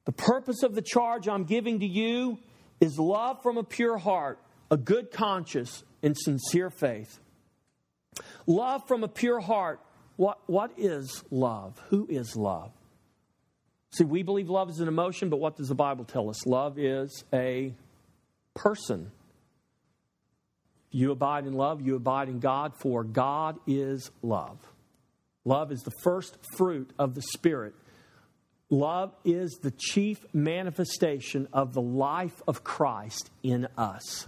[0.06, 2.40] the purpose of the charge I'm giving to you
[2.82, 4.40] is love from a pure heart,
[4.72, 7.20] a good conscience, and sincere faith.
[8.48, 9.82] Love from a pure heart.
[10.16, 11.80] What, what is love?
[11.90, 12.72] Who is love?
[13.92, 16.48] See, we believe love is an emotion, but what does the Bible tell us?
[16.48, 17.76] Love is a
[18.56, 19.12] person.
[20.92, 24.60] You abide in love, you abide in God, for God is love.
[25.46, 27.74] Love is the first fruit of the Spirit
[28.70, 34.28] Love is the chief manifestation of the life of Christ in us.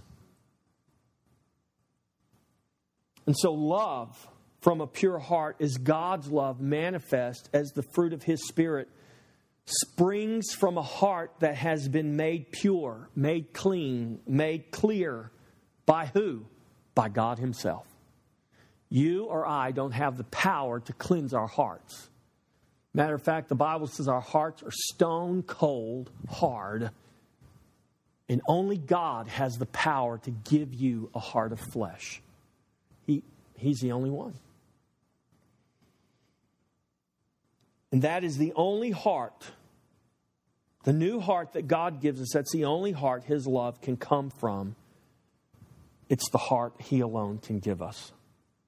[3.26, 4.28] And so, love
[4.62, 8.88] from a pure heart is God's love manifest as the fruit of His Spirit,
[9.66, 15.30] springs from a heart that has been made pure, made clean, made clear.
[15.90, 16.44] By who?
[16.94, 17.84] By God Himself.
[18.90, 22.08] You or I don't have the power to cleanse our hearts.
[22.94, 26.90] Matter of fact, the Bible says our hearts are stone cold hard,
[28.28, 32.22] and only God has the power to give you a heart of flesh.
[33.04, 33.24] He,
[33.56, 34.34] he's the only one.
[37.90, 39.50] And that is the only heart,
[40.84, 44.30] the new heart that God gives us, that's the only heart His love can come
[44.30, 44.76] from.
[46.10, 48.12] It's the heart He alone can give us.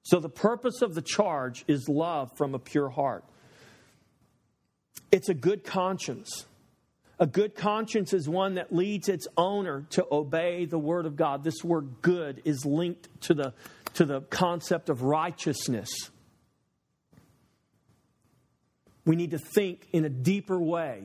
[0.01, 3.23] So, the purpose of the charge is love from a pure heart.
[5.11, 6.45] It's a good conscience.
[7.19, 11.43] A good conscience is one that leads its owner to obey the word of God.
[11.43, 13.53] This word good is linked to the,
[13.93, 15.89] to the concept of righteousness.
[19.05, 21.03] We need to think in a deeper way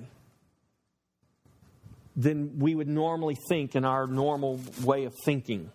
[2.16, 5.70] than we would normally think in our normal way of thinking.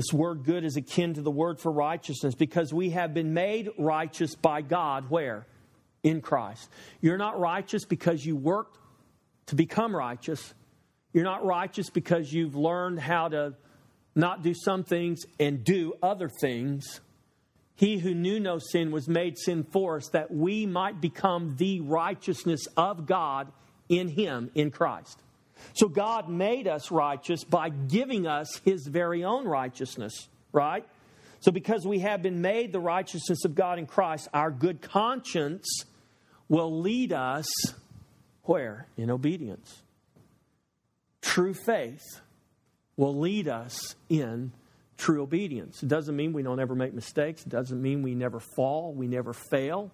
[0.00, 3.68] This word good is akin to the word for righteousness because we have been made
[3.76, 5.46] righteous by God where?
[6.02, 6.70] in Christ.
[7.02, 8.78] You're not righteous because you worked
[9.48, 10.54] to become righteous.
[11.12, 13.52] You're not righteous because you've learned how to
[14.14, 17.02] not do some things and do other things.
[17.76, 21.82] He who knew no sin was made sin for us that we might become the
[21.82, 23.52] righteousness of God
[23.90, 25.20] in Him, in Christ.
[25.74, 30.86] So God made us righteous by giving us His very own righteousness, right?
[31.40, 35.84] So because we have been made the righteousness of God in Christ, our good conscience
[36.48, 37.46] will lead us
[38.42, 38.86] where?
[38.96, 39.82] In obedience.
[41.22, 42.20] True faith
[42.96, 44.52] will lead us in
[44.98, 45.82] true obedience.
[45.82, 49.06] It doesn't mean we don't ever make mistakes, it doesn't mean we never fall, we
[49.06, 49.90] never fail.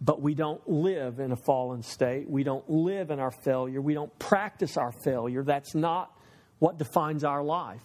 [0.00, 2.30] But we don't live in a fallen state.
[2.30, 3.80] We don't live in our failure.
[3.80, 5.42] We don't practice our failure.
[5.42, 6.16] That's not
[6.60, 7.82] what defines our life.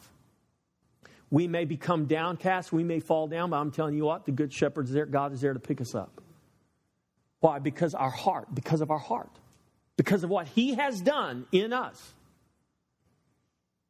[1.31, 4.53] We may become downcast, we may fall down, but I'm telling you what, the Good
[4.53, 6.21] Shepherd's there, God is there to pick us up.
[7.39, 7.57] Why?
[7.57, 9.31] Because our heart, because of our heart,
[9.97, 12.13] because of what He has done in us.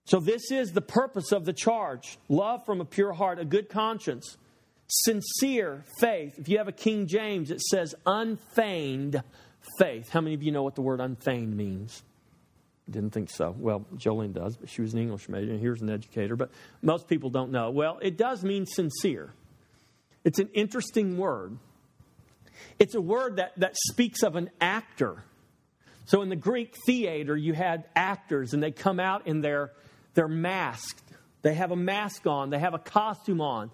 [0.05, 3.67] So, this is the purpose of the charge love from a pure heart, a good
[3.67, 4.37] conscience,
[4.87, 6.37] Sincere faith.
[6.37, 9.23] If you have a King James, it says unfeigned
[9.79, 10.09] faith.
[10.09, 12.03] How many of you know what the word unfeigned means?
[12.89, 13.55] Didn't think so.
[13.57, 16.35] Well, Jolene does, but she was an English major, and here's an educator.
[16.35, 17.71] But most people don't know.
[17.71, 19.31] Well, it does mean sincere.
[20.25, 21.57] It's an interesting word.
[22.79, 25.23] It's a word that, that speaks of an actor.
[26.05, 29.71] So in the Greek theater, you had actors, and they come out in their,
[30.13, 31.01] they're masked.
[31.41, 33.71] They have a mask on, they have a costume on.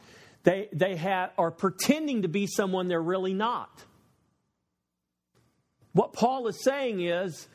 [0.50, 3.70] They, they have, are pretending to be someone they're really not.
[5.92, 7.48] What Paul is saying is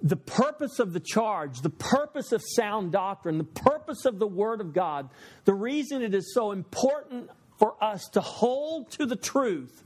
[0.00, 4.60] the purpose of the charge, the purpose of sound doctrine, the purpose of the Word
[4.60, 5.10] of God,
[5.44, 9.82] the reason it is so important for us to hold to the truth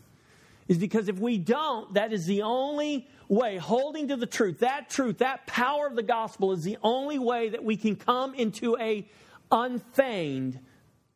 [0.68, 4.90] is because if we don't, that is the only way, holding to the truth, that
[4.90, 8.76] truth, that power of the gospel is the only way that we can come into
[8.78, 9.08] a
[9.50, 10.60] unfeigned,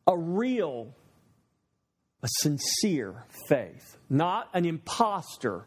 [0.07, 0.93] a real,
[2.23, 5.65] a sincere faith, not an impostor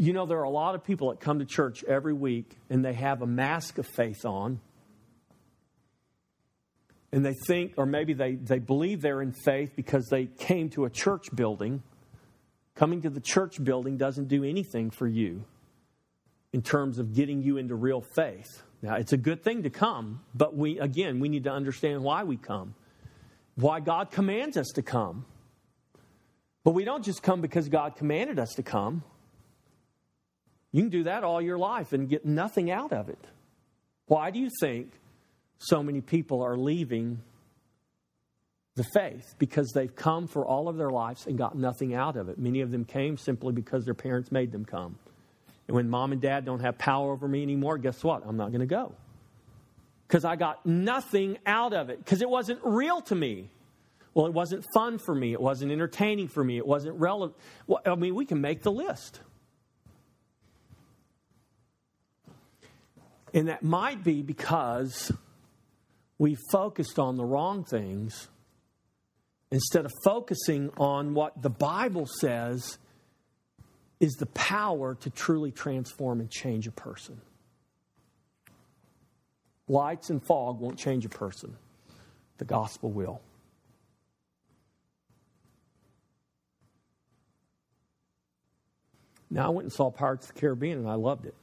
[0.00, 2.82] you know, there are a lot of people that come to church every week and
[2.82, 4.58] they have a mask of faith on.
[7.12, 10.86] And they think, or maybe they, they believe they're in faith because they came to
[10.86, 11.82] a church building.
[12.76, 15.44] Coming to the church building doesn't do anything for you
[16.54, 18.62] in terms of getting you into real faith.
[18.82, 22.24] Now, it's a good thing to come, but we, again, we need to understand why
[22.24, 22.74] we come,
[23.54, 25.26] why God commands us to come.
[26.64, 29.02] But we don't just come because God commanded us to come.
[30.72, 33.18] You can do that all your life and get nothing out of it.
[34.06, 34.92] Why do you think
[35.58, 37.20] so many people are leaving
[38.76, 39.34] the faith?
[39.38, 42.38] Because they've come for all of their lives and got nothing out of it.
[42.38, 44.96] Many of them came simply because their parents made them come.
[45.70, 48.24] And when mom and dad don't have power over me anymore, guess what?
[48.26, 48.92] I'm not going to go.
[50.08, 53.52] Because I got nothing out of it, because it wasn't real to me.
[54.12, 55.32] Well, it wasn't fun for me.
[55.32, 56.56] It wasn't entertaining for me.
[56.56, 57.38] It wasn't relevant.
[57.68, 59.20] Well, I mean, we can make the list.
[63.32, 65.12] And that might be because
[66.18, 68.26] we focused on the wrong things
[69.52, 72.76] instead of focusing on what the Bible says
[74.00, 77.20] is the power to truly transform and change a person.
[79.68, 81.56] Lights and fog won't change a person,
[82.38, 83.20] the gospel will.
[89.30, 91.34] Now, I went and saw Pirates of the Caribbean and I loved it.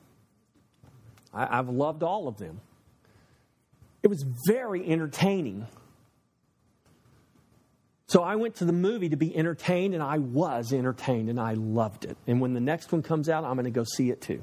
[1.34, 2.60] I, I've loved all of them.
[4.04, 5.68] It was very entertaining.
[8.08, 11.54] So I went to the movie to be entertained, and I was entertained, and I
[11.54, 12.18] loved it.
[12.26, 14.42] And when the next one comes out, I'm going to go see it too.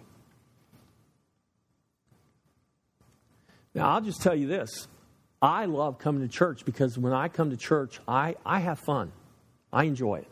[3.74, 4.86] Now, I'll just tell you this
[5.40, 9.12] I love coming to church because when I come to church, I, I have fun.
[9.72, 10.28] I enjoy it,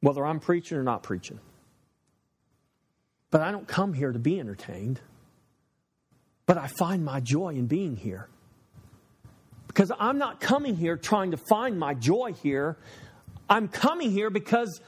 [0.00, 1.40] whether I'm preaching or not preaching.
[3.30, 5.00] But I don't come here to be entertained.
[6.46, 8.28] But I find my joy in being here.
[9.76, 12.78] Because I'm not coming here trying to find my joy here.
[13.46, 14.80] I'm coming here because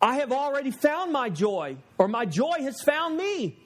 [0.00, 3.58] I have already found my joy, or my joy has found me.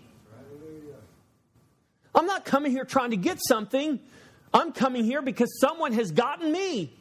[2.14, 4.01] I'm not coming here trying to get something.
[4.55, 6.97] I'm coming here because someone has gotten me.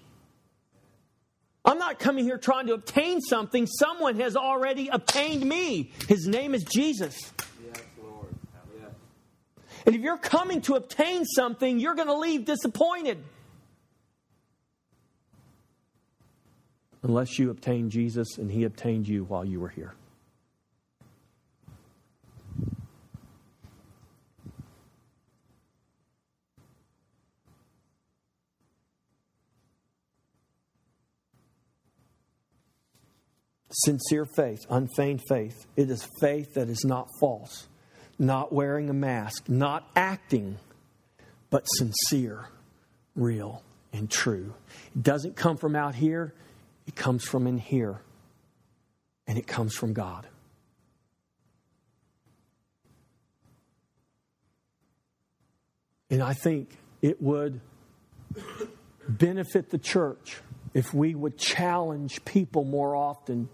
[1.63, 3.67] I'm not coming here trying to obtain something.
[3.67, 5.93] Someone has already obtained me.
[6.09, 7.31] His name is Jesus.
[9.85, 13.23] And if you're coming to obtain something, you're going to leave disappointed.
[17.03, 19.93] Unless you obtain Jesus and he obtained you while you were here.
[33.73, 35.65] Sincere faith, unfeigned faith.
[35.75, 37.67] It is faith that is not false
[38.21, 40.57] not wearing a mask, not acting,
[41.49, 42.47] but sincere,
[43.15, 44.53] real, and true.
[44.95, 46.33] It doesn't come from out here,
[46.87, 48.01] it comes from in here,
[49.27, 50.27] and it comes from God.
[56.09, 57.61] And I think it would
[59.07, 60.41] benefit the church
[60.73, 63.49] if we would challenge people more often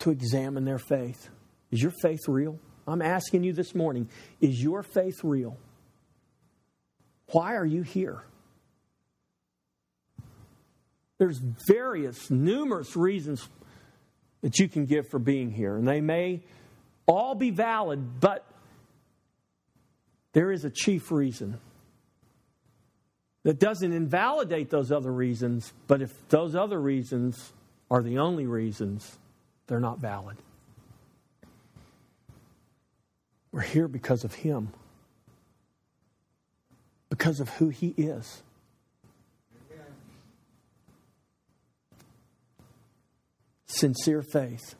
[0.00, 1.28] to examine their faith.
[1.70, 2.58] Is your faith real?
[2.86, 4.08] I'm asking you this morning
[4.40, 5.58] is your faith real?
[7.32, 8.22] Why are you here?
[11.18, 13.48] There's various, numerous reasons
[14.40, 16.42] that you can give for being here, and they may
[17.06, 18.44] all be valid, but
[20.32, 21.58] there is a chief reason.
[23.48, 27.52] that doesn't invalidate those other reasons, but if those other reasons
[27.90, 29.16] are the only reasons,
[29.66, 30.36] they're not valid.
[33.50, 34.68] We're here because of Him,
[37.08, 38.42] because of who He is.
[43.68, 44.74] Sincere faith.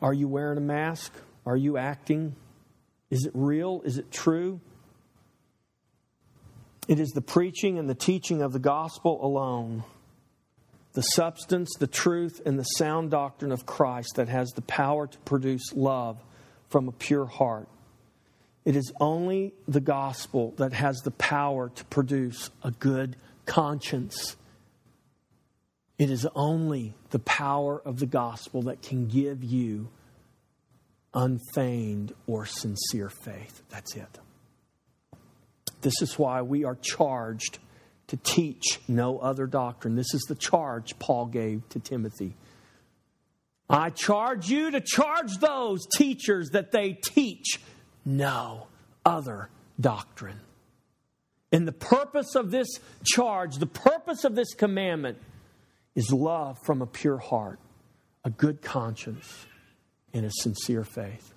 [0.00, 1.12] Are you wearing a mask?
[1.44, 2.36] Are you acting?
[3.10, 3.82] Is it real?
[3.84, 4.60] Is it true?
[6.86, 9.84] It is the preaching and the teaching of the gospel alone,
[10.94, 15.18] the substance, the truth, and the sound doctrine of Christ that has the power to
[15.18, 16.18] produce love
[16.68, 17.68] from a pure heart.
[18.64, 23.16] It is only the gospel that has the power to produce a good
[23.48, 24.36] conscience.
[25.98, 29.88] It is only the power of the gospel that can give you
[31.12, 33.62] unfeigned or sincere faith.
[33.70, 34.20] That's it.
[35.80, 37.58] This is why we are charged
[38.08, 39.96] to teach no other doctrine.
[39.96, 42.34] This is the charge Paul gave to Timothy.
[43.68, 47.60] I charge you to charge those teachers that they teach
[48.04, 48.66] no
[49.04, 50.40] other doctrine.
[51.50, 52.68] And the purpose of this
[53.04, 55.18] charge, the purpose of this commandment,
[55.94, 57.58] is love from a pure heart,
[58.24, 59.46] a good conscience,
[60.12, 61.32] and a sincere faith.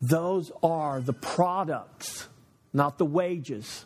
[0.00, 2.28] Those are the products,
[2.72, 3.84] not the wages,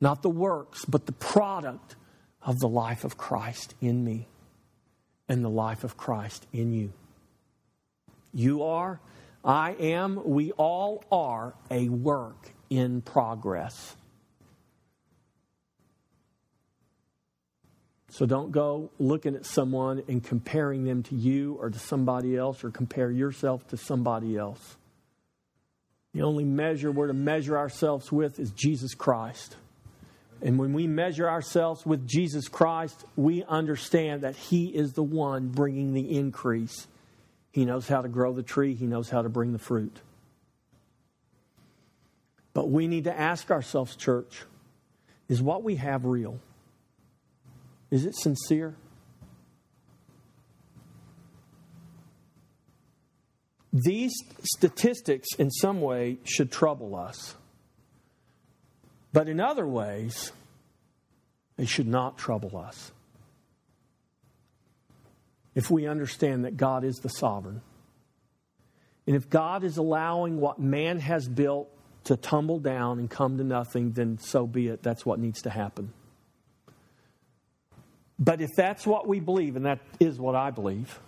[0.00, 1.96] not the works, but the product
[2.42, 4.28] of the life of Christ in me
[5.28, 6.92] and the life of Christ in you.
[8.32, 9.00] You are,
[9.44, 13.96] I am, we all are a work in progress.
[18.10, 22.62] So don't go looking at someone and comparing them to you or to somebody else
[22.62, 24.76] or compare yourself to somebody else.
[26.12, 29.56] The only measure we're to measure ourselves with is Jesus Christ.
[30.40, 35.48] And when we measure ourselves with Jesus Christ, we understand that He is the one
[35.48, 36.86] bringing the increase.
[37.50, 40.00] He knows how to grow the tree, He knows how to bring the fruit.
[42.54, 44.44] But we need to ask ourselves, church,
[45.28, 46.38] is what we have real?
[47.90, 48.76] Is it sincere?
[53.72, 54.12] These
[54.44, 57.34] statistics, in some way, should trouble us.
[59.12, 60.30] But in other ways,
[61.56, 62.92] they should not trouble us.
[65.56, 67.62] If we understand that God is the sovereign,
[69.06, 71.68] and if God is allowing what man has built
[72.04, 74.82] to tumble down and come to nothing, then so be it.
[74.82, 75.92] That's what needs to happen.
[78.18, 81.00] But if that's what we believe, and that is what I believe,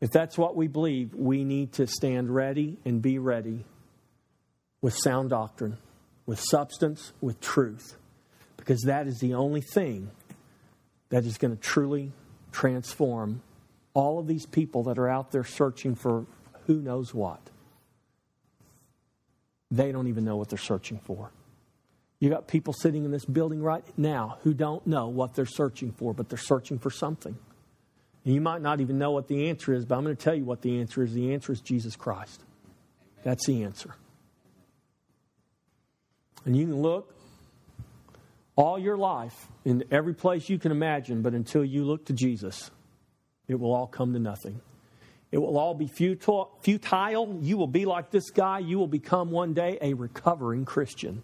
[0.00, 3.64] if that's what we believe, we need to stand ready and be ready
[4.82, 5.78] with sound doctrine,
[6.26, 7.96] with substance, with truth,
[8.56, 10.10] because that is the only thing
[11.08, 12.12] that is going to truly
[12.52, 13.42] transform
[13.94, 16.26] all of these people that are out there searching for
[16.66, 17.40] who knows what.
[19.70, 21.30] They don't even know what they're searching for.
[22.18, 25.92] You got people sitting in this building right now who don't know what they're searching
[25.92, 27.36] for, but they're searching for something.
[28.24, 30.34] And you might not even know what the answer is, but I'm going to tell
[30.34, 31.12] you what the answer is.
[31.12, 32.42] The answer is Jesus Christ.
[33.22, 33.94] That's the answer.
[36.44, 37.14] And you can look
[38.54, 42.70] all your life in every place you can imagine, but until you look to Jesus,
[43.46, 44.60] it will all come to nothing.
[45.32, 47.38] It will all be futile.
[47.42, 48.60] You will be like this guy.
[48.60, 51.22] You will become one day a recovering Christian.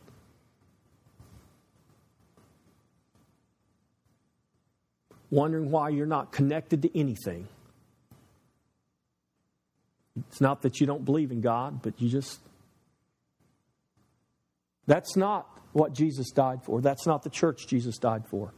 [5.33, 7.49] wondering why you're not connected to anything.
[10.29, 12.39] It's not that you don't believe in God, but you just.
[14.87, 16.83] That's not what Jesus died for.
[16.83, 18.53] That's not the church Jesus died for.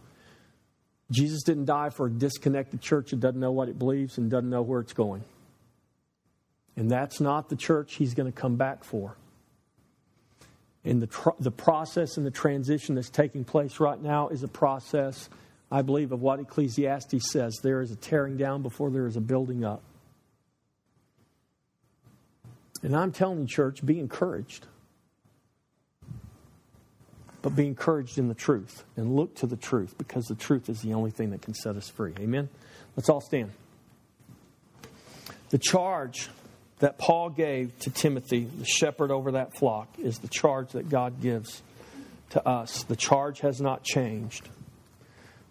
[1.12, 4.51] Jesus didn't die for a disconnected church that doesn't know what it believes and doesn't
[4.51, 5.22] know where it's going.
[6.77, 9.16] And that's not the church he's going to come back for.
[10.85, 14.49] And the, tr- the process and the transition that's taking place right now is a
[14.49, 15.29] process
[15.75, 17.59] I believe, of what Ecclesiastes says.
[17.61, 19.83] There is a tearing down before there is a building up.
[22.83, 24.68] And I'm telling you, church, be encouraged.
[27.43, 30.81] But be encouraged in the truth and look to the truth because the truth is
[30.81, 32.12] the only thing that can set us free.
[32.20, 32.49] Amen?
[32.95, 33.51] Let's all stand.
[35.51, 36.31] The charge
[36.85, 41.22] that Paul gave to Timothy, the shepherd over that flock, is the charge that God
[41.22, 41.62] gives
[42.28, 42.85] to us.
[42.85, 44.51] The charge has not changed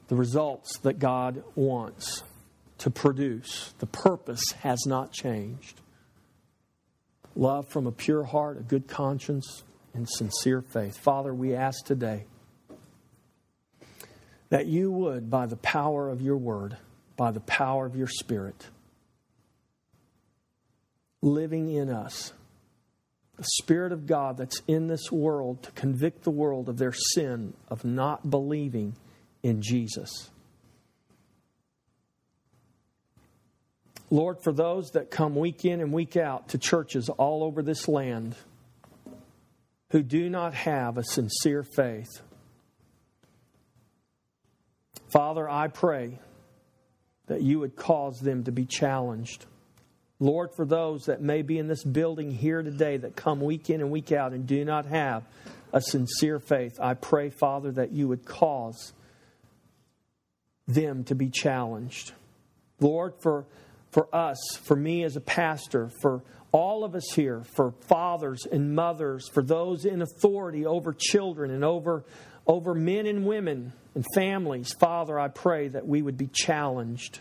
[0.10, 2.22] the results that God wants
[2.78, 3.74] to produce.
[3.80, 5.82] The purpose has not changed.
[7.36, 9.64] love from a pure heart, a good conscience,
[9.96, 11.00] and sincere faith.
[11.00, 12.26] Father, we ask today
[14.50, 16.78] that you would, by the power of your word,
[17.18, 18.68] by the power of your spirit,
[21.24, 22.34] living in us,
[23.38, 27.54] the Spirit of God that's in this world to convict the world of their sin
[27.70, 28.96] of not believing
[29.42, 30.30] in Jesus.
[34.12, 37.88] Lord, for those that come week in and week out to churches all over this
[37.88, 38.36] land
[39.90, 42.22] who do not have a sincere faith,
[45.12, 46.20] Father, I pray
[47.28, 49.46] that you would cause them to be challenged.
[50.24, 53.82] Lord, for those that may be in this building here today that come week in
[53.82, 55.26] and week out and do not have
[55.74, 58.94] a sincere faith, I pray, Father, that you would cause
[60.66, 62.14] them to be challenged.
[62.80, 63.46] Lord, for
[63.92, 68.74] for us, for me as a pastor, for all of us here, for fathers and
[68.74, 72.06] mothers, for those in authority over children and over,
[72.48, 74.72] over men and women and families.
[74.72, 77.20] Father, I pray that we would be challenged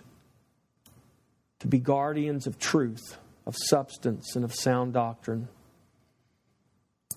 [1.63, 5.47] to be guardians of truth, of substance, and of sound doctrine.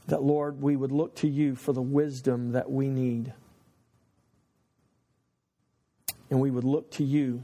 [0.06, 3.34] That, Lord, we would look to you for the wisdom that we need.
[6.30, 7.44] And we would look to you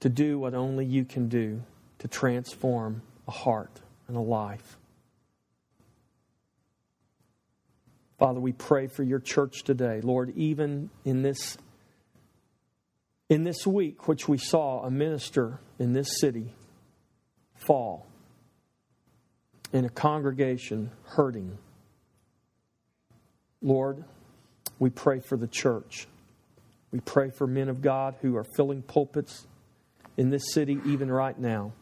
[0.00, 1.62] to do what only you can do
[2.00, 4.76] to transform a heart and a life.
[8.18, 10.00] Father, we pray for your church today.
[10.00, 11.56] Lord, even in this
[13.28, 16.52] in this week which we saw a minister in this city
[17.54, 18.06] fall
[19.72, 21.58] in a congregation hurting.
[23.62, 24.04] Lord,
[24.78, 26.06] we pray for the church.
[26.92, 29.46] We pray for men of God who are filling pulpits
[30.16, 31.72] in this city even right now.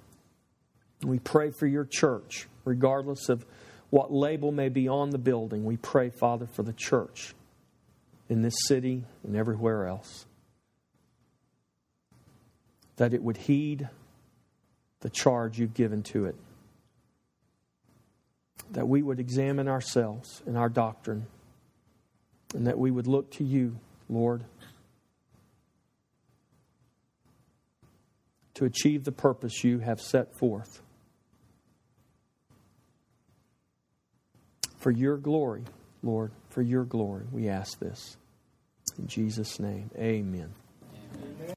[1.03, 3.45] We pray for your church, regardless of
[3.91, 5.65] what label may be on the building.
[5.65, 7.35] We pray, Father, for the church
[8.29, 10.27] in this city and everywhere else.
[12.97, 13.89] That it would heed
[15.01, 16.37] the charge you've given to it.
[18.71, 21.27] That we would examine ourselves and our doctrine,
[22.55, 23.79] and that we would look to you,
[24.09, 24.45] Lord
[28.55, 30.81] to achieve the purpose you have set forth.
[34.79, 35.65] For your glory,
[36.03, 38.17] Lord, for your glory, we ask this.
[38.99, 40.53] In Jesus' name, amen.
[41.17, 41.55] amen.